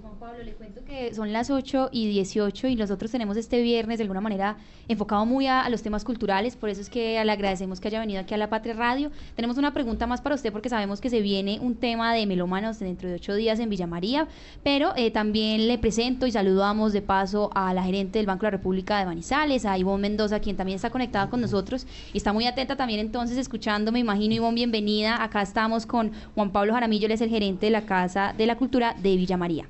Juan 0.00 0.18
Pablo, 0.18 0.42
le 0.44 0.52
cuento 0.52 0.84
que 0.84 1.14
son 1.14 1.32
las 1.32 1.50
8 1.50 1.88
y 1.92 2.08
18 2.08 2.68
y 2.68 2.76
nosotros 2.76 3.10
tenemos 3.10 3.36
este 3.36 3.62
viernes 3.62 3.98
de 3.98 4.02
alguna 4.02 4.20
manera 4.20 4.56
enfocado 4.88 5.24
muy 5.24 5.46
a, 5.46 5.68
los 5.68 5.82
temas 5.82 6.04
culturales, 6.04 6.56
por 6.56 6.68
eso 6.68 6.80
es 6.80 6.90
que 6.90 7.22
le 7.24 7.32
agradecemos 7.32 7.80
que 7.80 7.88
haya 7.88 8.00
venido 8.00 8.20
aquí 8.20 8.34
a 8.34 8.36
La 8.36 8.50
Patria 8.50 8.74
Radio. 8.74 9.10
Tenemos 9.36 9.56
una 9.56 9.72
pregunta 9.72 10.06
más 10.06 10.20
para 10.20 10.34
usted 10.34 10.52
porque 10.52 10.68
sabemos 10.68 11.00
que 11.00 11.08
se 11.08 11.20
viene 11.20 11.58
un 11.60 11.76
tema 11.76 12.12
de 12.12 12.26
melómanos 12.26 12.78
dentro 12.78 13.08
de 13.08 13.14
ocho 13.14 13.34
días 13.34 13.58
en 13.58 13.70
Villa 13.70 13.86
María, 13.86 14.28
pero 14.62 14.92
eh, 14.96 15.10
también 15.10 15.66
le 15.66 15.78
presento 15.78 16.26
y 16.26 16.32
saludamos 16.32 16.92
de 16.92 17.02
paso 17.02 17.50
a 17.54 17.72
la 17.72 17.82
gerente 17.82 18.18
del 18.18 18.26
Banco 18.26 18.42
de 18.42 18.48
la 18.48 18.58
República 18.58 18.98
de 18.98 19.06
Manizales, 19.06 19.64
a 19.64 19.78
Ivonne 19.78 20.02
Mendoza, 20.02 20.40
quien 20.40 20.56
también 20.56 20.76
está 20.76 20.90
conectada 20.90 21.30
con 21.30 21.40
nosotros 21.40 21.86
y 22.12 22.18
está 22.18 22.32
muy 22.32 22.46
atenta 22.46 22.76
también 22.76 23.00
entonces 23.00 23.38
escuchando, 23.38 23.92
me 23.92 24.00
imagino 24.00 24.34
Ivonne, 24.34 24.56
bienvenida. 24.56 25.22
Acá 25.22 25.40
estamos 25.42 25.86
con 25.86 26.12
Juan 26.34 26.50
Pablo 26.50 26.74
Jaramillo, 26.74 27.06
él 27.06 27.12
es 27.12 27.20
el 27.20 27.30
gerente 27.30 27.66
de 27.66 27.72
la 27.72 27.86
Casa 27.86 28.34
de 28.36 28.46
la 28.46 28.56
Cultura 28.56 28.94
de 29.00 29.16
Villa 29.16 29.36
María. 29.36 29.69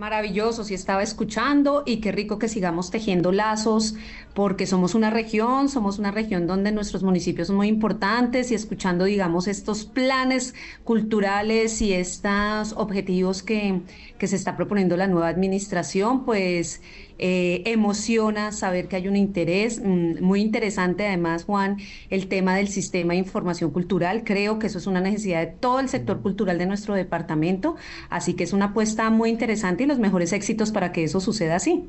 Maravilloso, 0.00 0.64
sí 0.64 0.72
estaba 0.72 1.02
escuchando 1.02 1.82
y 1.84 1.98
qué 1.98 2.10
rico 2.10 2.38
que 2.38 2.48
sigamos 2.48 2.90
tejiendo 2.90 3.32
lazos 3.32 3.96
porque 4.32 4.66
somos 4.66 4.94
una 4.94 5.10
región, 5.10 5.68
somos 5.68 5.98
una 5.98 6.10
región 6.10 6.46
donde 6.46 6.72
nuestros 6.72 7.02
municipios 7.02 7.48
son 7.48 7.56
muy 7.56 7.68
importantes 7.68 8.50
y 8.50 8.54
escuchando, 8.54 9.04
digamos, 9.04 9.46
estos 9.46 9.84
planes 9.84 10.54
culturales 10.84 11.82
y 11.82 11.92
estos 11.92 12.72
objetivos 12.78 13.42
que, 13.42 13.82
que 14.18 14.26
se 14.26 14.36
está 14.36 14.56
proponiendo 14.56 14.96
la 14.96 15.06
nueva 15.06 15.28
administración, 15.28 16.24
pues 16.24 16.80
eh, 17.22 17.62
emociona 17.66 18.50
saber 18.50 18.88
que 18.88 18.96
hay 18.96 19.06
un 19.06 19.14
interés 19.14 19.78
mm, 19.78 20.22
muy 20.22 20.40
interesante, 20.40 21.06
además, 21.06 21.44
Juan, 21.44 21.76
el 22.08 22.28
tema 22.28 22.56
del 22.56 22.68
sistema 22.68 23.12
de 23.12 23.18
información 23.18 23.72
cultural. 23.72 24.24
Creo 24.24 24.58
que 24.58 24.68
eso 24.68 24.78
es 24.78 24.86
una 24.86 25.02
necesidad 25.02 25.40
de 25.40 25.48
todo 25.48 25.80
el 25.80 25.90
sector 25.90 26.22
cultural 26.22 26.56
de 26.56 26.64
nuestro 26.64 26.94
departamento, 26.94 27.76
así 28.08 28.32
que 28.32 28.44
es 28.44 28.54
una 28.54 28.66
apuesta 28.66 29.10
muy 29.10 29.28
interesante 29.28 29.84
y 29.84 29.86
los 29.90 29.98
mejores 29.98 30.32
éxitos 30.32 30.70
para 30.70 30.92
que 30.92 31.04
eso 31.04 31.20
suceda 31.20 31.56
así. 31.56 31.84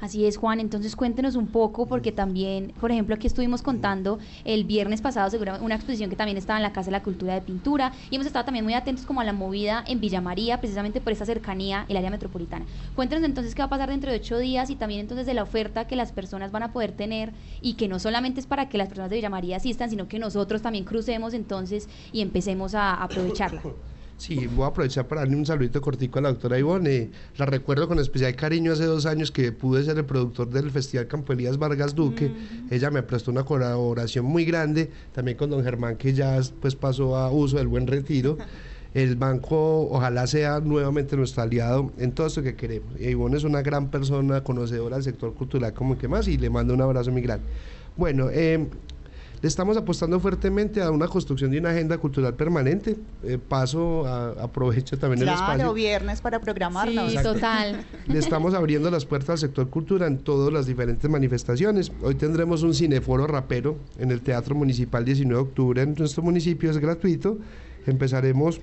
Así 0.00 0.26
es, 0.26 0.36
Juan. 0.36 0.60
Entonces 0.60 0.96
cuéntenos 0.96 1.36
un 1.36 1.46
poco, 1.46 1.86
porque 1.86 2.12
también, 2.12 2.72
por 2.80 2.90
ejemplo, 2.90 3.14
aquí 3.14 3.26
estuvimos 3.26 3.62
contando 3.62 4.18
el 4.44 4.64
viernes 4.64 5.00
pasado 5.00 5.30
seguro 5.30 5.54
una 5.60 5.74
exposición 5.74 6.10
que 6.10 6.16
también 6.16 6.36
estaba 6.36 6.58
en 6.58 6.62
la 6.62 6.72
Casa 6.72 6.86
de 6.86 6.92
la 6.92 7.02
Cultura 7.02 7.34
de 7.34 7.40
Pintura 7.40 7.92
y 8.10 8.16
hemos 8.16 8.26
estado 8.26 8.44
también 8.44 8.64
muy 8.64 8.74
atentos 8.74 9.06
como 9.06 9.20
a 9.20 9.24
la 9.24 9.32
movida 9.32 9.84
en 9.86 10.00
Villa 10.00 10.20
María, 10.20 10.60
precisamente 10.60 11.00
por 11.00 11.12
esa 11.12 11.24
cercanía, 11.24 11.86
el 11.88 11.96
área 11.96 12.10
metropolitana. 12.10 12.66
Cuéntenos 12.94 13.24
entonces 13.24 13.54
qué 13.54 13.62
va 13.62 13.66
a 13.66 13.70
pasar 13.70 13.88
dentro 13.88 14.10
de 14.10 14.18
ocho 14.18 14.38
días 14.38 14.70
y 14.70 14.76
también 14.76 15.00
entonces 15.00 15.26
de 15.26 15.34
la 15.34 15.42
oferta 15.42 15.86
que 15.86 15.96
las 15.96 16.12
personas 16.12 16.52
van 16.52 16.62
a 16.62 16.72
poder 16.72 16.92
tener 16.92 17.32
y 17.60 17.74
que 17.74 17.88
no 17.88 17.98
solamente 17.98 18.40
es 18.40 18.46
para 18.46 18.68
que 18.68 18.78
las 18.78 18.88
personas 18.88 19.10
de 19.10 19.16
Villa 19.16 19.30
María 19.30 19.56
asistan, 19.56 19.90
sino 19.90 20.08
que 20.08 20.18
nosotros 20.18 20.62
también 20.62 20.84
crucemos 20.84 21.34
entonces 21.34 21.88
y 22.12 22.20
empecemos 22.20 22.74
a 22.74 22.94
aprovecharla. 22.94 23.62
Sí, 24.18 24.46
voy 24.46 24.64
a 24.64 24.68
aprovechar 24.68 25.06
para 25.06 25.20
darle 25.20 25.36
un 25.36 25.44
saludito 25.44 25.80
cortico 25.80 26.18
a 26.18 26.22
la 26.22 26.30
doctora 26.30 26.58
Ivonne. 26.58 27.10
La 27.36 27.44
recuerdo 27.44 27.86
con 27.86 27.98
especial 27.98 28.34
cariño 28.34 28.72
hace 28.72 28.84
dos 28.84 29.04
años 29.04 29.30
que 29.30 29.52
pude 29.52 29.84
ser 29.84 29.98
el 29.98 30.06
productor 30.06 30.48
del 30.48 30.70
Festival 30.70 31.06
Campo 31.06 31.34
Elías 31.34 31.58
Vargas 31.58 31.94
Duque. 31.94 32.32
Ella 32.70 32.90
me 32.90 33.02
prestó 33.02 33.30
una 33.30 33.44
colaboración 33.44 34.24
muy 34.24 34.46
grande, 34.46 34.90
también 35.12 35.36
con 35.36 35.50
don 35.50 35.62
Germán 35.62 35.96
que 35.96 36.14
ya 36.14 36.40
pues 36.60 36.74
pasó 36.74 37.16
a 37.16 37.30
uso 37.30 37.58
del 37.58 37.68
buen 37.68 37.86
retiro. 37.86 38.38
El 38.94 39.16
banco 39.16 39.90
ojalá 39.90 40.26
sea 40.26 40.60
nuevamente 40.60 41.18
nuestro 41.18 41.42
aliado 41.42 41.92
en 41.98 42.12
todo 42.12 42.28
esto 42.28 42.42
que 42.42 42.56
queremos. 42.56 42.98
Ivonne 42.98 43.36
es 43.36 43.44
una 43.44 43.60
gran 43.60 43.90
persona, 43.90 44.42
conocedora 44.42 44.96
del 44.96 45.04
sector 45.04 45.34
cultural 45.34 45.74
como 45.74 45.98
que 45.98 46.08
más 46.08 46.26
y 46.28 46.38
le 46.38 46.48
mando 46.48 46.72
un 46.72 46.80
abrazo 46.80 47.12
muy 47.12 47.20
grande. 47.20 47.44
Bueno, 47.94 48.28
eh, 48.32 48.66
le 49.42 49.48
estamos 49.48 49.76
apostando 49.76 50.18
fuertemente 50.18 50.80
a 50.80 50.90
una 50.90 51.08
construcción 51.08 51.50
de 51.50 51.58
una 51.58 51.70
agenda 51.70 51.98
cultural 51.98 52.34
permanente. 52.34 52.96
Eh, 53.22 53.38
paso, 53.38 54.06
aprovecho 54.06 54.98
también 54.98 55.22
el 55.22 55.28
espacio. 55.28 55.54
Claro, 55.56 55.74
viernes 55.74 56.20
para 56.20 56.40
programarnos. 56.40 57.12
Sí, 57.12 57.18
total. 57.22 57.84
Le 58.06 58.18
estamos 58.18 58.54
abriendo 58.54 58.90
las 58.90 59.04
puertas 59.04 59.30
al 59.30 59.38
sector 59.38 59.68
cultura 59.68 60.06
en 60.06 60.18
todas 60.18 60.52
las 60.52 60.66
diferentes 60.66 61.08
manifestaciones. 61.10 61.92
Hoy 62.02 62.14
tendremos 62.14 62.62
un 62.62 62.74
cineforo 62.74 63.26
rapero 63.26 63.76
en 63.98 64.10
el 64.10 64.22
Teatro 64.22 64.54
Municipal 64.54 65.04
19 65.04 65.36
de 65.36 65.48
octubre 65.48 65.82
en 65.82 65.94
nuestro 65.94 66.22
municipio, 66.22 66.70
es 66.70 66.78
gratuito. 66.78 67.38
Empezaremos 67.86 68.60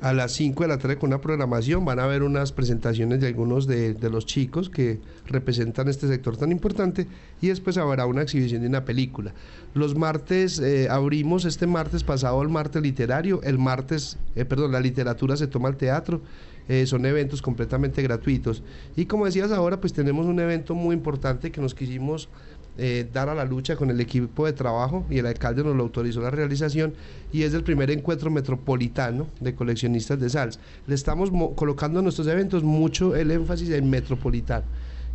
a 0.00 0.12
las 0.12 0.32
5 0.32 0.62
de 0.62 0.68
la 0.68 0.78
tarde 0.78 0.96
con 0.96 1.08
una 1.08 1.20
programación. 1.20 1.84
Van 1.84 1.98
a 1.98 2.04
haber 2.04 2.22
unas 2.22 2.52
presentaciones 2.52 3.20
de 3.20 3.26
algunos 3.26 3.66
de, 3.66 3.96
los 4.10 4.26
chicos 4.26 4.70
que 4.70 4.98
representan 5.26 5.88
este 5.88 6.08
sector 6.08 6.36
tan 6.36 6.52
importante 6.52 7.06
y 7.40 7.48
después 7.48 7.76
habrá 7.76 8.06
una 8.06 8.22
exhibición 8.22 8.62
de 8.62 8.68
una 8.68 8.84
película. 8.84 9.32
Los 9.74 9.94
martes 9.94 10.58
eh, 10.58 10.88
abrimos 10.90 11.44
este 11.44 11.66
martes 11.66 12.02
pasado 12.02 12.42
el 12.42 12.48
martes 12.48 12.82
literario, 12.82 13.40
el 13.42 13.58
martes, 13.58 14.18
eh, 14.34 14.44
perdón, 14.44 14.72
la 14.72 14.80
literatura 14.80 15.36
se 15.36 15.46
toma 15.46 15.68
al 15.68 15.76
teatro. 15.76 16.20
Eh, 16.68 16.86
son 16.86 17.04
eventos 17.04 17.42
completamente 17.42 18.00
gratuitos. 18.00 18.62
Y 18.94 19.06
como 19.06 19.24
decías 19.24 19.50
ahora, 19.50 19.80
pues 19.80 19.92
tenemos 19.92 20.26
un 20.26 20.38
evento 20.38 20.76
muy 20.76 20.94
importante 20.94 21.50
que 21.50 21.60
nos 21.60 21.74
quisimos 21.74 22.28
eh, 22.78 23.08
dar 23.12 23.28
a 23.28 23.34
la 23.34 23.44
lucha 23.44 23.76
con 23.76 23.90
el 23.90 24.00
equipo 24.00 24.46
de 24.46 24.52
trabajo 24.52 25.04
y 25.10 25.18
el 25.18 25.26
alcalde 25.26 25.62
nos 25.62 25.76
lo 25.76 25.82
autorizó 25.82 26.20
la 26.20 26.30
realización 26.30 26.94
y 27.32 27.42
es 27.42 27.54
el 27.54 27.62
primer 27.62 27.90
encuentro 27.90 28.30
metropolitano 28.30 29.26
de 29.40 29.54
coleccionistas 29.54 30.18
de 30.18 30.30
salsa. 30.30 30.60
Le 30.86 30.94
estamos 30.94 31.30
colocando 31.54 32.00
en 32.00 32.04
nuestros 32.04 32.26
eventos 32.26 32.62
mucho 32.62 33.14
el 33.16 33.30
énfasis 33.30 33.70
en 33.70 33.90
metropolitano 33.90 34.64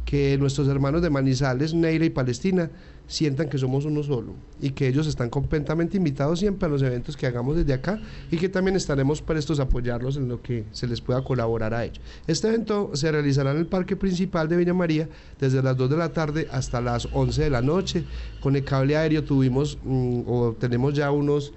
que 0.06 0.38
nuestros 0.38 0.68
hermanos 0.68 1.02
de 1.02 1.10
Manizales, 1.10 1.74
Neira 1.74 2.06
y 2.06 2.12
Palestina 2.12 2.70
sientan 3.08 3.50
que 3.50 3.58
somos 3.58 3.86
uno 3.86 4.04
solo 4.04 4.34
y 4.62 4.72
que 4.72 4.88
ellos 4.88 5.08
están 5.08 5.30
completamente 5.30 5.98
invitados 5.98 6.40
siempre 6.40 6.68
a 6.68 6.70
los 6.70 6.82
eventos 6.82 7.18
que 7.18 7.28
hagamos 7.28 7.56
desde 7.56 7.74
acá 7.74 8.00
y 8.32 8.38
que 8.38 8.50
también 8.50 8.76
estaremos 8.76 9.22
prestos 9.22 9.60
a 9.60 9.64
apoyarlos 9.64 10.18
en 10.18 10.28
lo 10.28 10.42
que 10.42 10.66
se 10.72 10.88
les 10.88 11.02
pueda 11.02 11.24
colaborar 11.24 11.74
a 11.74 11.84
ellos. 11.84 12.02
Este 12.28 12.48
evento 12.48 12.92
se 12.94 13.12
realizará 13.12 13.52
en 13.52 13.58
el 13.58 13.68
Parque 13.68 13.96
Principal 13.96 14.48
de 14.48 14.58
Villa 14.58 14.74
María 14.74 15.10
desde 15.40 15.62
las 15.62 15.76
2 15.78 15.90
de 15.90 15.98
la 15.98 16.14
tarde 16.14 16.48
hasta 16.52 16.82
las 16.82 17.08
11 17.12 17.44
de 17.44 17.50
la 17.50 17.62
noche. 17.62 18.04
Con 18.42 18.56
el 18.56 18.64
cable 18.64 18.96
aéreo 18.98 19.24
tuvimos 19.24 19.78
mm, 19.84 20.22
o 20.28 20.56
tenemos 20.60 20.94
ya 20.94 21.12
unos, 21.12 21.54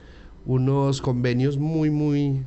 unos 0.46 1.00
convenios 1.00 1.56
muy, 1.58 1.90
muy 1.90 2.42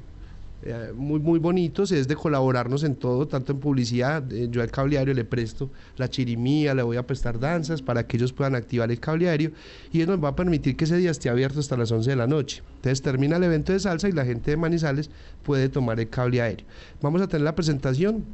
eh, 0.63 0.91
muy, 0.96 1.20
muy 1.20 1.39
bonitos, 1.39 1.91
es 1.91 2.08
de 2.08 2.15
colaborarnos 2.15 2.84
en 2.84 2.96
todo, 2.96 3.27
tanto 3.27 3.51
en 3.51 3.60
publicidad, 3.60 4.32
eh, 4.32 4.48
yo 4.51 4.62
al 4.62 4.70
cableario 4.70 5.13
le 5.13 5.25
presto 5.25 5.72
la 5.98 6.10
chirimía, 6.10 6.75
le 6.75 6.84
voy 6.84 6.98
a 6.98 7.08
prestar 7.08 7.39
danzas 7.39 7.82
para 7.82 8.06
que 8.06 8.18
ellos 8.18 8.32
puedan 8.32 8.56
activar 8.56 8.91
el 8.91 9.00
cableario 9.00 9.51
y 9.91 10.01
eso 10.01 10.12
nos 10.12 10.24
va 10.24 10.30
a 10.30 10.36
permitir 10.36 10.75
que 10.75 10.86
ese 10.86 10.98
día 10.98 11.10
esté 11.12 11.30
abierto 11.30 11.60
hasta 11.60 11.75
las 11.77 11.91
11 11.91 12.12
de 12.12 12.15
la 12.15 12.27
noche. 12.27 12.62
Entonces 12.75 13.01
termina 13.01 13.38
el 13.38 13.44
evento 13.44 13.74
de 13.74 13.80
salsa 13.80 14.08
y 14.08 14.12
la 14.12 14.25
gente 14.25 14.51
de 14.51 14.58
Manizales 14.58 15.10
puede 15.44 15.70
tomar 15.70 16.00
el 16.00 16.10
cable 16.10 16.41
aéreo. 16.41 16.65
Vamos 17.01 17.22
a 17.22 17.27
tener 17.27 17.44
la 17.44 17.56
presentación 17.56 18.25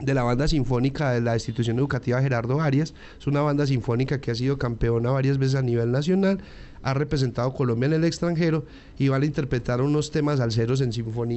de 0.00 0.14
la 0.14 0.22
banda 0.22 0.48
sinfónica 0.48 1.12
de 1.12 1.20
la 1.20 1.34
institución 1.34 1.78
educativa 1.78 2.20
Gerardo 2.20 2.60
Arias. 2.60 2.94
Es 3.18 3.26
una 3.26 3.40
banda 3.40 3.66
sinfónica 3.66 4.20
que 4.20 4.30
ha 4.30 4.34
sido 4.34 4.58
campeona 4.58 5.10
varias 5.10 5.38
veces 5.38 5.56
a 5.56 5.62
nivel 5.62 5.90
nacional 5.92 6.40
ha 6.82 6.94
representado 6.94 7.52
Colombia 7.54 7.86
en 7.86 7.92
el 7.94 8.04
extranjero 8.04 8.64
y 8.98 9.08
va 9.08 9.16
a 9.16 9.24
interpretar 9.24 9.80
unos 9.80 10.10
temas 10.10 10.40
alceros 10.40 10.80
en, 10.80 10.90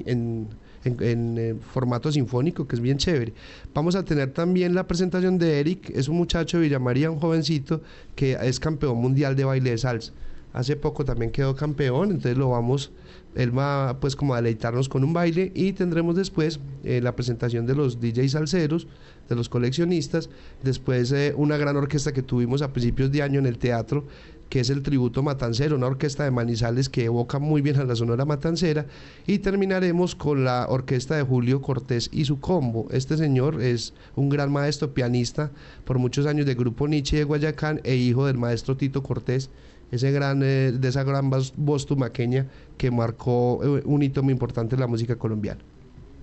en, 0.06 0.48
en, 0.84 1.38
eh, 1.38 1.56
formato 1.74 2.12
sinfónico, 2.12 2.68
que 2.68 2.76
es 2.76 2.82
bien 2.82 2.98
chévere. 2.98 3.34
Vamos 3.74 3.96
a 3.96 4.04
tener 4.04 4.32
también 4.32 4.76
la 4.76 4.88
presentación 4.88 5.38
de 5.38 5.60
Eric, 5.60 5.90
es 5.94 6.08
un 6.08 6.18
muchacho 6.18 6.58
de 6.58 6.64
Villamaría, 6.64 7.12
un 7.12 7.20
jovencito 7.20 7.82
que 8.16 8.38
es 8.42 8.60
campeón 8.60 8.98
mundial 8.98 9.36
de 9.36 9.44
baile 9.44 9.72
de 9.72 9.78
salsa. 9.78 10.14
Hace 10.54 10.76
poco 10.76 11.06
también 11.06 11.32
quedó 11.32 11.56
campeón, 11.56 12.12
entonces 12.12 12.38
lo 12.38 12.50
vamos, 12.50 12.92
él 13.36 13.58
va 13.58 14.00
pues 14.00 14.16
como 14.16 14.34
a 14.34 14.38
deleitarnos 14.38 14.90
con 14.90 15.04
un 15.04 15.14
baile 15.14 15.52
y 15.56 15.74
tendremos 15.74 16.16
después 16.16 16.60
eh, 16.84 17.00
la 17.02 17.16
presentación 17.16 17.66
de 17.66 17.76
los 17.76 18.02
DJs 18.02 18.32
salseros, 18.32 18.88
de 19.30 19.36
los 19.36 19.48
coleccionistas, 19.48 20.30
después 20.62 21.12
eh, 21.14 21.34
una 21.38 21.58
gran 21.58 21.78
orquesta 21.78 22.12
que 22.12 22.22
tuvimos 22.22 22.62
a 22.62 22.74
principios 22.74 23.12
de 23.12 23.22
año 23.22 23.40
en 23.40 23.46
el 23.46 23.58
teatro 23.58 24.06
que 24.52 24.60
es 24.60 24.70
el 24.70 24.84
tributo 24.84 25.24
matancero, 25.24 25.78
una 25.78 25.88
orquesta 25.88 26.26
de 26.26 26.32
Manizales 26.32 26.90
que 26.90 27.06
evoca 27.06 27.40
muy 27.40 27.62
bien 27.62 27.78
a 27.78 27.86
la 27.86 27.96
Sonora 27.96 28.26
Matancera, 28.26 28.86
y 29.26 29.40
terminaremos 29.40 30.14
con 30.14 30.44
la 30.44 30.66
orquesta 30.68 31.16
de 31.16 31.24
Julio 31.24 31.62
Cortés 31.62 32.10
y 32.12 32.26
su 32.26 32.42
combo. 32.42 32.86
Este 32.92 33.16
señor 33.16 33.62
es 33.62 33.94
un 34.14 34.28
gran 34.28 34.52
maestro 34.52 34.94
pianista 34.94 35.52
por 35.86 36.00
muchos 36.00 36.26
años 36.26 36.46
de 36.46 36.56
Grupo 36.56 36.86
Nietzsche 36.90 37.16
de 37.16 37.24
Guayacán 37.24 37.80
e 37.86 37.96
hijo 37.96 38.26
del 38.26 38.38
maestro 38.38 38.76
Tito 38.76 39.02
Cortés, 39.02 39.50
ese 39.92 40.12
gran, 40.12 40.42
eh, 40.44 40.72
de 40.72 40.88
esa 40.88 41.04
gran 41.04 41.30
voz 41.30 41.86
tumaqueña 41.86 42.48
que 42.78 42.92
marcó 42.92 43.60
eh, 43.64 43.84
un 43.86 44.02
hito 44.04 44.24
muy 44.24 44.34
importante 44.34 44.76
en 44.76 44.82
la 44.82 44.88
música 44.88 45.16
colombiana. 45.18 45.62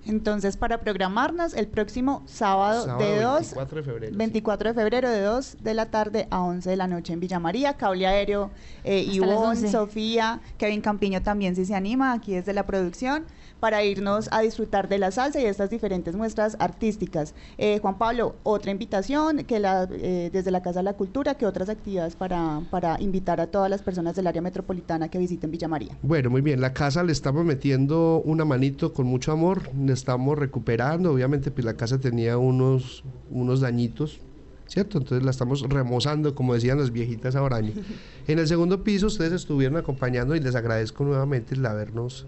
Entonces, 0.05 0.57
para 0.57 0.79
programarnos, 0.79 1.53
el 1.53 1.67
próximo 1.67 2.23
sábado, 2.25 2.97
de 2.97 3.21
2, 3.21 3.53
24 3.55 3.77
de 3.77 3.83
febrero, 3.83 4.17
24 4.17 4.69
de 4.69 4.73
febrero 4.73 5.09
de 5.09 5.21
2 5.21 5.57
de 5.61 5.73
la 5.73 5.85
tarde 5.91 6.27
a 6.31 6.41
11 6.41 6.69
de 6.69 6.75
la 6.75 6.87
noche 6.87 7.13
en 7.13 7.19
Villa 7.19 7.39
María, 7.39 7.73
cable 7.75 8.07
aéreo, 8.07 8.49
eh, 8.83 9.01
Ivonne, 9.01 9.69
Sofía, 9.69 10.41
Kevin 10.57 10.81
Campiño 10.81 11.21
también 11.21 11.55
si 11.55 11.65
se 11.65 11.75
anima, 11.75 12.13
aquí 12.13 12.33
desde 12.33 12.53
la 12.53 12.65
producción 12.65 13.25
para 13.59 13.83
irnos 13.83 14.29
a 14.31 14.41
disfrutar 14.41 14.87
de 14.89 14.97
la 14.97 15.11
salsa 15.11 15.39
y 15.39 15.45
estas 15.45 15.69
diferentes 15.69 16.15
muestras 16.15 16.55
artísticas. 16.59 17.33
Eh, 17.57 17.79
Juan 17.79 17.97
Pablo, 17.97 18.35
otra 18.43 18.71
invitación 18.71 19.43
que 19.45 19.59
la, 19.59 19.87
eh, 19.91 20.29
desde 20.31 20.51
la 20.51 20.61
Casa 20.61 20.79
de 20.79 20.83
la 20.83 20.93
Cultura, 20.93 21.35
que 21.35 21.45
otras 21.45 21.69
actividades 21.69 22.15
para, 22.15 22.61
para 22.69 22.99
invitar 23.01 23.41
a 23.41 23.47
todas 23.47 23.69
las 23.69 23.81
personas 23.81 24.15
del 24.15 24.27
área 24.27 24.41
metropolitana 24.41 25.09
que 25.09 25.17
visiten 25.19 25.51
Villa 25.51 25.67
María. 25.67 25.97
Bueno, 26.01 26.29
muy 26.29 26.41
bien, 26.41 26.61
la 26.61 26.73
casa 26.73 27.03
le 27.03 27.11
estamos 27.11 27.45
metiendo 27.45 28.21
una 28.25 28.45
manito 28.45 28.93
con 28.93 29.07
mucho 29.07 29.31
amor, 29.31 29.69
le 29.75 29.93
estamos 29.93 30.37
recuperando, 30.37 31.11
obviamente 31.11 31.51
pues 31.51 31.65
la 31.65 31.73
casa 31.73 31.99
tenía 31.99 32.37
unos, 32.37 33.03
unos 33.29 33.59
dañitos, 33.61 34.19
¿cierto? 34.67 34.99
Entonces 34.99 35.23
la 35.23 35.31
estamos 35.31 35.61
remozando, 35.67 36.35
como 36.35 36.53
decían 36.53 36.77
las 36.77 36.91
viejitas 36.91 37.35
ahora. 37.35 37.59
En 38.27 38.37
el 38.37 38.47
segundo 38.47 38.83
piso 38.83 39.07
ustedes 39.07 39.33
estuvieron 39.33 39.77
acompañando 39.77 40.35
y 40.35 40.39
les 40.39 40.53
agradezco 40.53 41.03
nuevamente 41.03 41.55
el 41.55 41.65
habernos 41.65 42.27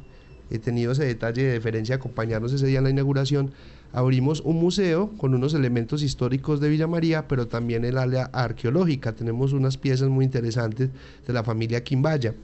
he 0.52 0.60
tenido 0.60 0.92
ese 0.92 1.06
detalle 1.06 1.44
de 1.44 1.54
deferencia 1.54 1.96
acompañarnos 1.96 2.52
ese 2.52 2.68
día 2.68 2.80
en 2.80 2.84
la 2.84 2.90
inauguración, 2.90 3.52
abrimos 3.94 4.42
un 4.42 4.58
museo 4.58 5.10
con 5.18 5.34
unos 5.34 5.54
elementos 5.54 6.04
históricos 6.04 6.60
de 6.60 6.70
Villa 6.70 6.88
María, 6.88 7.28
pero 7.28 7.48
también 7.48 7.86
el 7.86 7.98
área 7.98 8.26
arqueológica. 8.26 9.14
Tenemos 9.14 9.54
unas 9.54 9.78
piezas 9.78 10.10
muy 10.10 10.26
interesantes 10.26 10.90
de 11.26 11.34
la 11.34 11.44
familia 11.44 11.84
Quimbaya. 11.84 12.36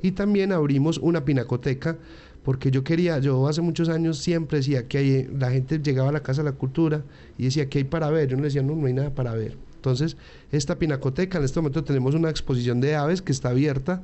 Y 0.00 0.12
también 0.12 0.52
abrimos 0.52 0.98
una 0.98 1.24
pinacoteca, 1.24 1.96
porque 2.44 2.70
yo 2.70 2.84
quería, 2.84 3.18
yo 3.18 3.48
hace 3.48 3.60
muchos 3.60 3.88
años 3.88 4.18
siempre 4.18 4.58
decía 4.58 4.86
que 4.86 4.98
hay, 4.98 5.28
la 5.36 5.50
gente 5.50 5.80
llegaba 5.80 6.10
a 6.10 6.12
la 6.12 6.22
Casa 6.22 6.42
de 6.42 6.50
la 6.50 6.56
Cultura 6.56 7.02
y 7.36 7.44
decía, 7.44 7.68
que 7.68 7.78
hay 7.78 7.84
para 7.84 8.08
ver? 8.10 8.28
Yo 8.28 8.36
no 8.36 8.44
decía, 8.44 8.62
no, 8.62 8.76
no 8.76 8.86
hay 8.86 8.92
nada 8.92 9.10
para 9.10 9.34
ver. 9.34 9.56
Entonces, 9.74 10.16
esta 10.52 10.78
pinacoteca, 10.78 11.38
en 11.38 11.44
este 11.44 11.58
momento 11.58 11.82
tenemos 11.82 12.14
una 12.14 12.30
exposición 12.30 12.80
de 12.80 12.94
aves 12.94 13.22
que 13.22 13.32
está 13.32 13.50
abierta 13.50 14.02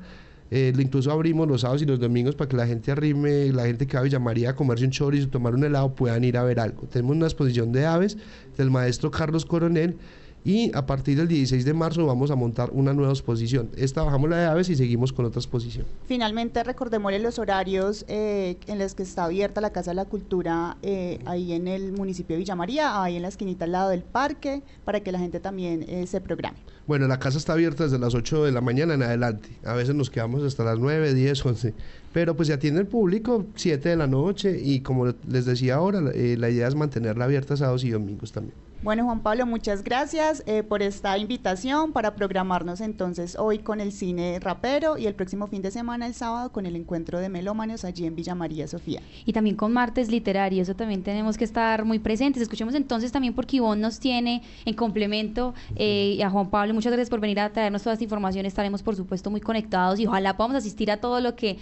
eh, 0.54 0.70
incluso 0.78 1.10
abrimos 1.10 1.48
los 1.48 1.62
sábados 1.62 1.80
y 1.80 1.86
los 1.86 1.98
domingos 1.98 2.34
para 2.34 2.46
que 2.46 2.58
la 2.58 2.66
gente 2.66 2.92
arrime, 2.92 3.50
la 3.54 3.64
gente 3.64 3.86
que 3.86 3.94
va 3.94 4.00
a 4.00 4.02
Villa 4.02 4.18
María 4.18 4.50
a 4.50 4.54
comerse 4.54 4.84
un 4.84 4.90
chorizo, 4.90 5.28
tomar 5.28 5.54
un 5.54 5.64
helado, 5.64 5.94
puedan 5.94 6.24
ir 6.24 6.36
a 6.36 6.44
ver 6.44 6.60
algo. 6.60 6.86
Tenemos 6.88 7.16
una 7.16 7.24
exposición 7.24 7.72
de 7.72 7.86
aves 7.86 8.18
del 8.58 8.70
maestro 8.70 9.10
Carlos 9.10 9.46
Coronel 9.46 9.96
y 10.44 10.74
a 10.74 10.86
partir 10.86 11.16
del 11.16 11.28
16 11.28 11.64
de 11.64 11.72
marzo 11.72 12.06
vamos 12.06 12.30
a 12.30 12.34
montar 12.34 12.70
una 12.72 12.92
nueva 12.92 13.12
exposición. 13.12 13.70
Esta 13.76 14.02
bajamos 14.02 14.30
la 14.30 14.36
de 14.38 14.46
aves 14.46 14.68
y 14.68 14.76
seguimos 14.76 15.12
con 15.12 15.24
otra 15.24 15.38
exposición. 15.38 15.86
Finalmente, 16.06 16.62
recordémosle 16.64 17.18
los 17.20 17.38
horarios 17.38 18.04
eh, 18.08 18.56
en 18.66 18.78
los 18.78 18.94
que 18.94 19.04
está 19.04 19.24
abierta 19.24 19.60
la 19.60 19.70
Casa 19.70 19.92
de 19.92 19.96
la 19.96 20.04
Cultura 20.04 20.76
eh, 20.82 21.20
ahí 21.26 21.52
en 21.52 21.68
el 21.68 21.92
municipio 21.92 22.34
de 22.34 22.38
Villa 22.38 22.56
María, 22.56 23.02
ahí 23.02 23.16
en 23.16 23.22
la 23.22 23.28
esquinita 23.28 23.64
al 23.64 23.72
lado 23.72 23.90
del 23.90 24.02
parque, 24.02 24.62
para 24.84 25.00
que 25.00 25.12
la 25.12 25.18
gente 25.18 25.40
también 25.40 25.84
eh, 25.88 26.06
se 26.06 26.20
programe. 26.20 26.58
Bueno, 26.86 27.06
la 27.06 27.20
casa 27.20 27.38
está 27.38 27.52
abierta 27.52 27.84
desde 27.84 27.98
las 27.98 28.14
8 28.14 28.44
de 28.44 28.52
la 28.52 28.60
mañana 28.60 28.94
en 28.94 29.02
adelante. 29.02 29.50
A 29.64 29.74
veces 29.74 29.94
nos 29.94 30.10
quedamos 30.10 30.42
hasta 30.42 30.64
las 30.64 30.80
9, 30.80 31.14
10, 31.14 31.46
11. 31.46 31.74
Pero 32.12 32.36
pues 32.36 32.48
se 32.48 32.54
atiende 32.54 32.80
el 32.80 32.88
público 32.88 33.46
7 33.54 33.90
de 33.90 33.96
la 33.96 34.08
noche 34.08 34.60
y 34.60 34.80
como 34.80 35.06
les 35.06 35.46
decía 35.46 35.76
ahora, 35.76 36.00
la 36.00 36.50
idea 36.50 36.66
es 36.66 36.74
mantenerla 36.74 37.24
abierta 37.24 37.56
sábados 37.56 37.84
y 37.84 37.90
domingos 37.90 38.32
también. 38.32 38.54
Bueno, 38.82 39.04
Juan 39.04 39.20
Pablo, 39.20 39.46
muchas 39.46 39.84
gracias 39.84 40.42
eh, 40.44 40.64
por 40.64 40.82
esta 40.82 41.16
invitación 41.16 41.92
para 41.92 42.16
programarnos 42.16 42.80
entonces 42.80 43.36
hoy 43.38 43.60
con 43.60 43.80
el 43.80 43.92
cine 43.92 44.40
rapero 44.40 44.98
y 44.98 45.06
el 45.06 45.14
próximo 45.14 45.46
fin 45.46 45.62
de 45.62 45.70
semana, 45.70 46.04
el 46.04 46.14
sábado, 46.14 46.50
con 46.50 46.66
el 46.66 46.74
encuentro 46.74 47.20
de 47.20 47.28
melómanos 47.28 47.84
allí 47.84 48.06
en 48.06 48.16
Villa 48.16 48.34
María 48.34 48.66
Sofía. 48.66 49.00
Y 49.24 49.32
también 49.34 49.54
con 49.54 49.72
martes 49.72 50.10
literario, 50.10 50.60
eso 50.60 50.74
también 50.74 51.04
tenemos 51.04 51.38
que 51.38 51.44
estar 51.44 51.84
muy 51.84 52.00
presentes. 52.00 52.42
Escuchemos 52.42 52.74
entonces 52.74 53.12
también 53.12 53.34
porque 53.34 53.58
Ivonne 53.58 53.80
nos 53.80 54.00
tiene 54.00 54.42
en 54.64 54.74
complemento 54.74 55.54
eh, 55.76 56.20
a 56.20 56.28
Juan 56.28 56.50
Pablo, 56.50 56.74
muchas 56.74 56.90
gracias 56.90 57.08
por 57.08 57.20
venir 57.20 57.38
a 57.38 57.52
traernos 57.52 57.84
toda 57.84 57.92
esta 57.92 58.02
información. 58.02 58.46
Estaremos, 58.46 58.82
por 58.82 58.96
supuesto, 58.96 59.30
muy 59.30 59.40
conectados 59.40 60.00
y 60.00 60.08
ojalá 60.08 60.36
podamos 60.36 60.56
asistir 60.56 60.90
a 60.90 60.96
todo 60.96 61.20
lo 61.20 61.36
que 61.36 61.56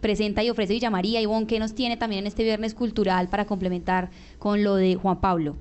presenta 0.00 0.42
y 0.42 0.50
ofrece 0.50 0.72
Villa 0.72 0.90
María. 0.90 1.20
Ivonne, 1.20 1.46
que 1.46 1.60
nos 1.60 1.72
tiene 1.76 1.96
también 1.96 2.22
en 2.22 2.26
este 2.26 2.42
viernes 2.42 2.74
cultural 2.74 3.28
para 3.28 3.44
complementar 3.44 4.10
con 4.40 4.64
lo 4.64 4.74
de 4.74 4.96
Juan 4.96 5.20
Pablo. 5.20 5.54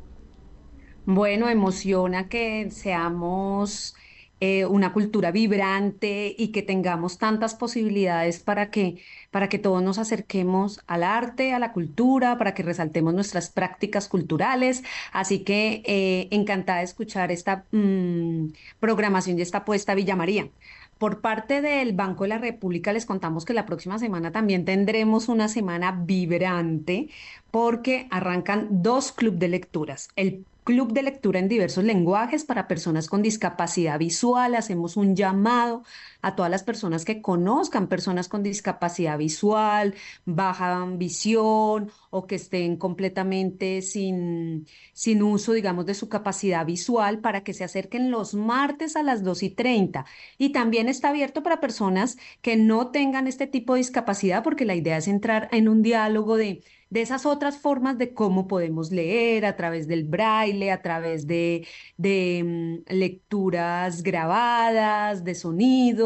Bueno, 1.05 1.49
emociona 1.49 2.29
que 2.29 2.71
seamos 2.71 3.95
eh, 4.39 4.65
una 4.65 4.93
cultura 4.93 5.31
vibrante 5.31 6.33
y 6.37 6.49
que 6.49 6.61
tengamos 6.61 7.17
tantas 7.17 7.55
posibilidades 7.55 8.39
para 8.39 8.69
que, 8.71 8.97
para 9.31 9.49
que 9.49 9.59
todos 9.59 9.83
nos 9.83 9.97
acerquemos 9.99 10.81
al 10.87 11.03
arte, 11.03 11.53
a 11.53 11.59
la 11.59 11.73
cultura, 11.73 12.37
para 12.37 12.53
que 12.53 12.63
resaltemos 12.63 13.13
nuestras 13.13 13.49
prácticas 13.49 14.07
culturales. 14.07 14.83
Así 15.11 15.39
que 15.43 15.81
eh, 15.85 16.27
encantada 16.31 16.79
de 16.79 16.85
escuchar 16.85 17.31
esta 17.31 17.65
mm, 17.71 18.47
programación 18.79 19.39
y 19.39 19.41
esta 19.41 19.59
apuesta 19.59 19.95
Villa 19.95 20.15
María. 20.15 20.49
Por 20.97 21.21
parte 21.21 21.61
del 21.61 21.93
Banco 21.93 22.23
de 22.23 22.29
la 22.29 22.37
República 22.37 22.93
les 22.93 23.05
contamos 23.05 23.45
que 23.45 23.53
la 23.53 23.65
próxima 23.65 23.99
semana 23.99 24.31
también 24.31 24.63
tendremos 24.65 25.27
una 25.27 25.49
semana 25.49 25.91
vibrante 26.05 27.09
porque 27.51 28.07
arrancan 28.11 28.67
dos 28.83 29.11
clubes 29.11 29.39
de 29.39 29.47
lecturas. 29.49 30.09
El 30.15 30.45
club 30.63 30.93
de 30.93 31.03
lectura 31.03 31.39
en 31.39 31.47
diversos 31.47 31.83
lenguajes 31.83 32.45
para 32.45 32.67
personas 32.67 33.07
con 33.07 33.21
discapacidad 33.21 33.99
visual. 33.99 34.55
Hacemos 34.55 34.97
un 34.97 35.15
llamado 35.15 35.83
a 36.23 36.35
todas 36.35 36.49
las 36.49 36.63
personas 36.63 37.05
que 37.05 37.21
conozcan 37.21 37.87
personas 37.87 38.29
con 38.29 38.41
discapacidad 38.43 39.17
visual, 39.17 39.93
baja 40.25 40.85
visión 40.97 41.91
o 42.09 42.25
que 42.25 42.35
estén 42.35 42.77
completamente 42.77 43.81
sin, 43.81 44.65
sin 44.93 45.21
uso, 45.21 45.53
digamos, 45.53 45.85
de 45.85 45.93
su 45.93 46.09
capacidad 46.09 46.65
visual 46.65 47.19
para 47.19 47.43
que 47.43 47.53
se 47.53 47.63
acerquen 47.65 48.09
los 48.09 48.33
martes 48.33 48.95
a 48.95 49.03
las 49.03 49.23
2 49.23 49.43
y 49.43 49.49
30. 49.51 50.05
Y 50.37 50.51
también 50.51 50.89
está 50.89 51.09
abierto 51.09 51.43
para 51.43 51.59
personas 51.59 52.17
que 52.41 52.55
no 52.55 52.89
tengan 52.91 53.27
este 53.27 53.45
tipo 53.45 53.73
de 53.73 53.79
discapacidad 53.79 54.43
porque 54.43 54.65
la 54.65 54.75
idea 54.75 54.97
es 54.97 55.07
entrar 55.07 55.49
en 55.51 55.67
un 55.69 55.83
diálogo 55.83 56.37
de 56.37 56.63
de 56.93 57.01
esas 57.01 57.25
otras 57.25 57.57
formas 57.57 57.97
de 57.97 58.13
cómo 58.13 58.47
podemos 58.47 58.91
leer 58.91 59.47
a 59.47 59.55
través 59.55 59.87
del 59.87 60.03
braille, 60.03 60.71
a 60.71 60.83
través 60.83 61.25
de, 61.25 61.67
de 61.97 62.83
mm, 62.87 62.93
lecturas 62.93 64.03
grabadas, 64.03 65.23
de 65.23 65.33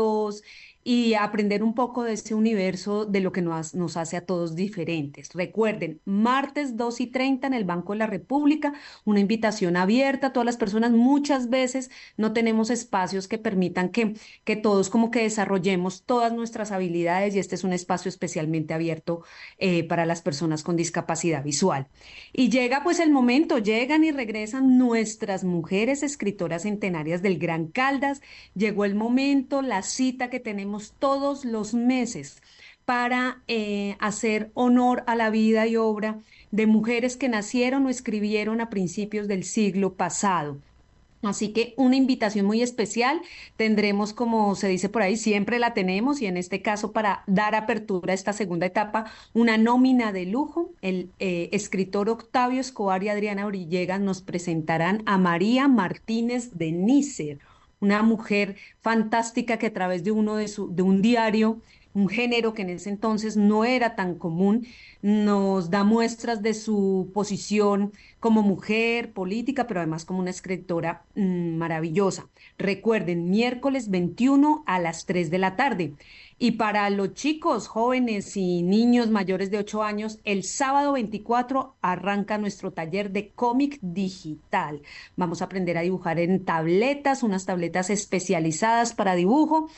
rules 0.08 0.42
y 0.90 1.16
aprender 1.16 1.64
un 1.64 1.74
poco 1.74 2.06
de 2.06 2.14
ese 2.14 2.34
universo 2.34 3.04
de 3.04 3.20
lo 3.20 3.34
que 3.34 3.42
nos, 3.42 3.98
hace 3.98 4.16
a 4.16 4.26
todos 4.26 4.56
diferentes. 4.56 5.34
Recuerden, 5.34 6.00
martes 6.06 6.78
2 6.78 7.02
y 7.02 7.08
30 7.08 7.46
en 7.46 7.54
el 7.54 7.66
Banco 7.66 7.92
de 7.92 8.00
la 8.00 8.08
República, 8.08 8.72
una 9.04 9.20
invitación 9.20 9.76
abierta 9.76 10.28
a 10.28 10.32
todas 10.32 10.46
las 10.46 10.56
personas. 10.56 10.92
Muchas 10.92 11.50
veces 11.50 11.92
no 12.16 12.32
tenemos 12.32 12.70
espacios 12.70 13.28
que 13.28 13.38
permitan 13.38 13.90
que, 13.90 14.14
que 14.46 14.56
todos 14.56 14.90
como 14.90 15.12
que 15.12 15.24
desarrollemos 15.24 16.04
todas 16.04 16.32
nuestras 16.32 16.72
habilidades 16.72 17.36
y 17.36 17.40
este 17.40 17.56
es 17.56 17.66
un 17.66 17.74
espacio 17.74 18.08
especialmente 18.08 18.74
abierto 18.74 19.24
eh, 19.58 19.84
para 19.84 20.06
las 20.06 20.22
personas 20.22 20.64
con 20.64 20.78
discapacidad 20.78 21.44
visual. 21.44 21.90
Y 22.32 22.48
llega 22.48 22.84
pues 22.86 23.02
el 23.02 23.12
momento, 23.12 23.58
llegan 23.58 24.06
y 24.06 24.12
regresan 24.12 24.78
nuestras 24.78 25.44
mujeres 25.44 26.02
escritoras 26.02 26.62
centenarias 26.62 27.22
del 27.22 27.40
Gran 27.40 27.68
Caldas. 27.68 28.22
Llegó 28.56 28.86
el 28.86 28.96
momento, 28.96 29.62
la 29.62 29.82
cita 29.82 30.30
que 30.30 30.40
tenemos 30.40 30.77
todos 30.98 31.46
los 31.46 31.74
meses 31.74 32.42
para 32.86 33.42
eh, 33.48 33.98
hacer 34.00 34.50
honor 34.54 35.04
a 35.08 35.16
la 35.16 35.30
vida 35.30 35.68
y 35.68 35.76
obra 35.76 36.20
de 36.52 36.68
mujeres 36.68 37.18
que 37.18 37.28
nacieron 37.28 37.86
o 37.86 37.90
escribieron 37.90 38.62
a 38.62 38.70
principios 38.70 39.28
del 39.28 39.44
siglo 39.44 39.96
pasado. 39.96 40.58
Así 41.24 41.50
que 41.50 41.74
una 41.78 41.96
invitación 41.96 42.46
muy 42.46 42.62
especial 42.62 43.22
tendremos, 43.56 44.14
como 44.14 44.56
se 44.56 44.68
dice 44.68 44.88
por 44.88 45.02
ahí, 45.02 45.18
siempre 45.18 45.60
la 45.60 45.74
tenemos 45.74 46.22
y 46.22 46.28
en 46.28 46.38
este 46.38 46.62
caso 46.62 46.92
para 46.94 47.24
dar 47.28 47.56
apertura 47.56 48.12
a 48.12 48.16
esta 48.16 48.34
segunda 48.34 48.68
etapa, 48.68 49.12
una 49.34 49.58
nómina 49.58 50.12
de 50.12 50.26
lujo. 50.26 50.72
El 50.82 51.10
eh, 51.20 51.50
escritor 51.52 52.10
Octavio 52.10 52.62
Escobar 52.62 53.04
y 53.04 53.10
Adriana 53.10 53.48
Orillegas 53.48 54.00
nos 54.00 54.22
presentarán 54.22 55.04
a 55.06 55.18
María 55.18 55.68
Martínez 55.68 56.52
de 56.54 56.72
Nícer 56.72 57.40
una 57.80 58.02
mujer 58.04 58.56
fantástica 58.82 59.58
que 59.58 59.68
a 59.68 59.74
través 59.74 60.04
de 60.04 60.12
uno 60.12 60.36
de, 60.36 60.48
su, 60.48 60.74
de 60.74 60.82
un 60.82 61.02
diario, 61.02 61.62
un 61.94 62.10
género 62.10 62.54
que 62.54 62.62
en 62.62 62.70
ese 62.70 62.90
entonces 62.90 63.38
no 63.38 63.66
era 63.66 63.96
tan 63.96 64.16
común, 64.16 64.68
nos 65.02 65.70
da 65.72 65.84
muestras 65.84 66.42
de 66.44 66.54
su 66.54 67.10
posición 67.14 67.92
como 68.20 68.44
mujer 68.44 69.14
política, 69.14 69.66
pero 69.68 69.80
además 69.80 70.06
como 70.06 70.20
una 70.20 70.30
escritora 70.30 71.04
mm, 71.16 71.56
maravillosa. 71.56 72.28
Recuerden, 72.58 73.30
miércoles 73.30 73.90
21 73.90 74.64
a 74.68 74.80
las 74.80 75.06
3 75.06 75.32
de 75.32 75.38
la 75.40 75.56
tarde. 75.56 75.94
Y 76.40 76.52
para 76.52 76.88
los 76.92 77.16
chicos, 77.16 77.68
jóvenes 77.68 78.38
y 78.38 78.62
niños 78.62 79.10
mayores 79.10 79.50
de 79.50 79.58
8 79.58 79.82
años, 79.82 80.20
el 80.24 80.44
sábado 80.44 80.94
24 80.94 81.76
arranca 81.82 82.38
nuestro 82.38 82.72
taller 82.72 83.12
de 83.12 83.30
cómic 83.30 83.80
digital. 83.82 84.84
Vamos 85.16 85.42
a 85.42 85.46
aprender 85.46 85.80
a 85.80 85.82
dibujar 85.82 86.20
en 86.20 86.46
tabletas, 86.46 87.24
unas 87.24 87.48
tabletas 87.48 87.90
especializadas 87.90 88.94
para 88.94 89.16
dibujo. 89.16 89.70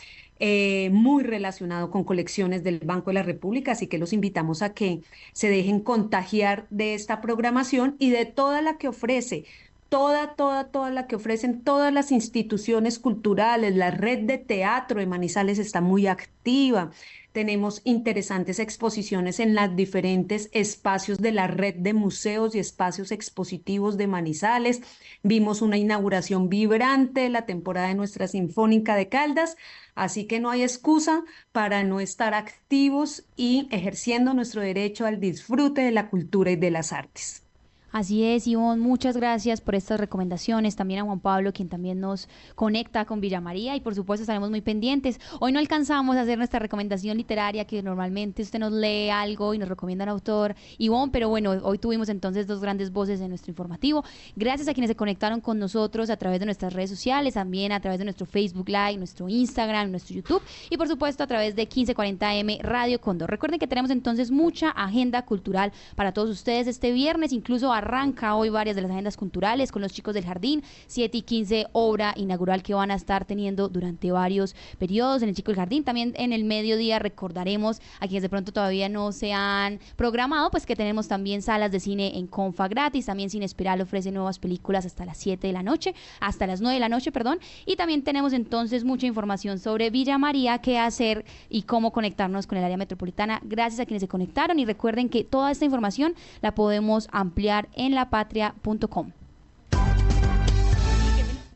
Eh, 0.42 0.90
muy 0.94 1.24
relacionado 1.24 1.92
con 1.92 2.06
colecciones 2.06 2.64
del 2.64 2.80
Banco 2.80 3.10
de 3.10 3.16
la 3.16 3.24
República, 3.24 3.74
así 3.74 3.88
que 3.88 3.98
los 3.98 4.14
invitamos 4.14 4.62
a 4.62 4.74
que 4.74 5.02
se 5.34 5.50
dejen 5.50 5.82
contagiar 5.82 6.66
de 6.70 6.94
esta 6.94 7.20
programación 7.20 7.98
y 8.00 8.12
de 8.12 8.24
toda 8.26 8.62
la 8.62 8.78
que 8.78 8.88
ofrece 8.88 9.44
toda, 9.90 10.36
toda, 10.36 10.72
toda 10.72 10.92
la 10.92 11.08
que 11.08 11.16
ofrecen 11.16 11.64
todas 11.64 11.92
las 11.92 12.12
instituciones 12.12 13.00
culturales. 13.00 13.76
La 13.76 13.92
red 13.92 14.20
de 14.20 14.38
teatro 14.38 15.00
de 15.00 15.08
Manizales 15.08 15.60
está 15.60 15.82
muy 15.82 16.08
activa. 16.08 16.92
Tenemos 17.32 17.82
interesantes 17.84 18.60
exposiciones 18.60 19.40
en 19.40 19.54
los 19.54 19.76
diferentes 19.76 20.50
espacios 20.52 21.20
de 21.20 21.32
la 21.32 21.48
red 21.48 21.76
de 21.76 21.94
museos 21.94 22.56
y 22.56 22.60
espacios 22.60 23.12
expositivos 23.12 23.98
de 23.98 24.08
Manizales. 24.08 24.82
Vimos 25.22 25.62
una 25.62 25.78
inauguración 25.78 26.50
vibrante 26.50 27.22
de 27.22 27.30
la 27.30 27.46
temporada 27.46 27.90
de 27.90 27.96
nuestra 27.96 28.28
Sinfónica 28.28 28.96
de 28.96 29.10
Caldas, 29.10 29.58
así 29.96 30.26
que 30.26 30.40
no 30.40 30.50
hay 30.50 30.64
excusa 30.64 31.24
para 31.52 31.84
no 31.84 32.00
estar 32.00 32.34
activos 32.34 33.26
y 33.36 33.68
ejerciendo 33.72 34.34
nuestro 34.34 34.62
derecho 34.62 35.06
al 35.06 35.20
disfrute 35.20 35.82
de 35.82 35.92
la 35.92 36.10
cultura 36.10 36.52
y 36.52 36.56
de 36.56 36.72
las 36.72 36.94
artes. 36.94 37.49
Así 37.92 38.24
es, 38.24 38.46
Ivonne, 38.46 38.82
muchas 38.82 39.18
gracias 39.18 39.62
por 39.62 39.74
estas 39.74 40.00
recomendaciones. 40.00 40.76
También 40.76 41.00
a 41.00 41.04
Juan 41.04 41.20
Pablo, 41.20 41.52
quien 41.52 41.70
también 41.70 42.00
nos 42.00 42.30
conecta 42.54 43.06
con 43.06 43.20
Villa 43.20 43.42
María 43.42 43.76
y 43.76 43.82
por 43.82 43.96
supuesto 43.96 44.22
estaremos 44.22 44.52
muy 44.52 44.62
pendientes. 44.62 45.20
Hoy 45.40 45.52
no 45.52 45.60
alcanzamos 45.60 46.16
a 46.16 46.22
hacer 46.22 46.38
nuestra 46.38 46.60
recomendación 46.60 47.18
literaria, 47.18 47.66
que 47.66 47.82
normalmente 47.82 48.44
usted 48.44 48.60
nos 48.60 48.74
lee 48.74 49.10
algo 49.10 49.56
y 49.56 49.58
nos 49.58 49.68
recomienda 49.68 50.04
un 50.04 50.10
autor, 50.10 50.56
Ivonne, 50.78 51.12
pero 51.12 51.30
bueno, 51.30 51.52
hoy 51.64 51.80
tuvimos 51.80 52.10
entonces 52.10 52.46
dos 52.46 52.62
grandes 52.62 52.92
voces 52.92 53.22
en 53.22 53.30
nuestro 53.30 53.50
informativo. 53.50 54.04
Gracias 54.36 54.68
a 54.68 54.74
quienes 54.74 54.90
se 54.90 54.96
conectaron 54.96 55.42
con 55.42 55.58
nosotros 55.58 56.12
a 56.12 56.18
través 56.18 56.40
de 56.40 56.46
nuestras 56.46 56.74
redes 56.74 56.92
sociales, 56.92 57.34
también 57.34 57.72
a 57.72 57.80
través 57.80 57.98
de 57.98 58.06
nuestro 58.06 58.28
Facebook 58.28 58.70
Live, 58.70 58.98
nuestro 58.98 59.28
Instagram, 59.28 59.90
nuestro 59.90 60.16
YouTube 60.16 60.44
y 60.70 60.78
por 60.78 60.88
supuesto 60.88 61.24
a 61.24 61.28
través 61.28 61.56
de 61.56 61.68
1540M 61.68 62.62
Radio 62.62 63.02
Condor. 63.02 63.32
Recuerden 63.32 63.60
que 63.60 63.68
tenemos 63.68 63.90
entonces 63.90 64.30
mucha 64.30 64.70
agenda 64.70 65.24
cultural 65.26 65.72
para 65.96 66.12
todos 66.12 66.30
ustedes 66.30 66.68
este 66.68 66.92
viernes, 66.92 67.34
incluso 67.34 67.74
a 67.74 67.79
arranca 67.80 68.36
hoy 68.36 68.50
varias 68.50 68.76
de 68.76 68.84
las 68.84 68.92
agendas 68.92 69.18
culturales 69.18 69.72
con 69.72 69.82
los 69.82 69.92
chicos 69.92 70.14
del 70.14 70.26
jardín, 70.26 70.64
7 70.88 71.18
y 71.18 71.22
15 71.24 71.68
obra 71.72 72.14
inaugural 72.16 72.64
que 72.64 72.74
van 72.74 72.92
a 72.92 72.96
estar 72.96 73.26
teniendo 73.26 73.68
durante 73.70 74.12
varios 74.12 74.56
periodos 74.78 75.22
en 75.22 75.30
el 75.30 75.36
Chico 75.36 75.52
del 75.52 75.58
Jardín. 75.58 75.84
También 75.84 76.14
en 76.18 76.34
el 76.34 76.44
mediodía 76.44 77.00
recordaremos 77.00 77.82
a 78.00 78.08
quienes 78.08 78.24
de 78.24 78.30
pronto 78.30 78.52
todavía 78.52 78.90
no 78.90 79.12
se 79.12 79.34
han 79.34 79.80
programado, 79.96 80.52
pues 80.52 80.66
que 80.66 80.76
tenemos 80.76 81.08
también 81.08 81.42
salas 81.42 81.72
de 81.72 81.80
cine 81.80 82.18
en 82.18 82.28
Confa 82.28 82.68
gratis, 82.68 83.06
también 83.06 83.30
Cine 83.30 83.46
Espiral 83.46 83.82
ofrece 83.82 84.12
nuevas 84.12 84.40
películas 84.40 84.86
hasta 84.86 85.06
las 85.06 85.18
7 85.18 85.48
de 85.48 85.54
la 85.54 85.64
noche, 85.64 85.96
hasta 86.20 86.48
las 86.48 86.62
9 86.62 86.74
de 86.76 86.80
la 86.80 86.90
noche, 86.90 87.12
perdón, 87.12 87.40
y 87.66 87.76
también 87.76 88.04
tenemos 88.04 88.34
entonces 88.34 88.84
mucha 88.84 89.08
información 89.08 89.60
sobre 89.60 89.90
Villa 89.90 90.18
María, 90.18 90.60
qué 90.60 90.78
hacer 90.78 91.26
y 91.50 91.64
cómo 91.64 91.92
conectarnos 91.92 92.48
con 92.48 92.58
el 92.58 92.64
área 92.64 92.78
metropolitana. 92.78 93.42
Gracias 93.44 93.80
a 93.80 93.86
quienes 93.86 94.02
se 94.02 94.08
conectaron 94.08 94.60
y 94.60 94.66
recuerden 94.66 95.10
que 95.10 95.24
toda 95.24 95.52
esta 95.52 95.66
información 95.66 96.16
la 96.42 96.56
podemos 96.56 97.08
ampliar 97.12 97.69
en 97.74 97.96
lapatria.com. 97.96 99.12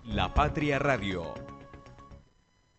La 0.05 0.33
Patria 0.33 0.79
Radio 0.79 1.52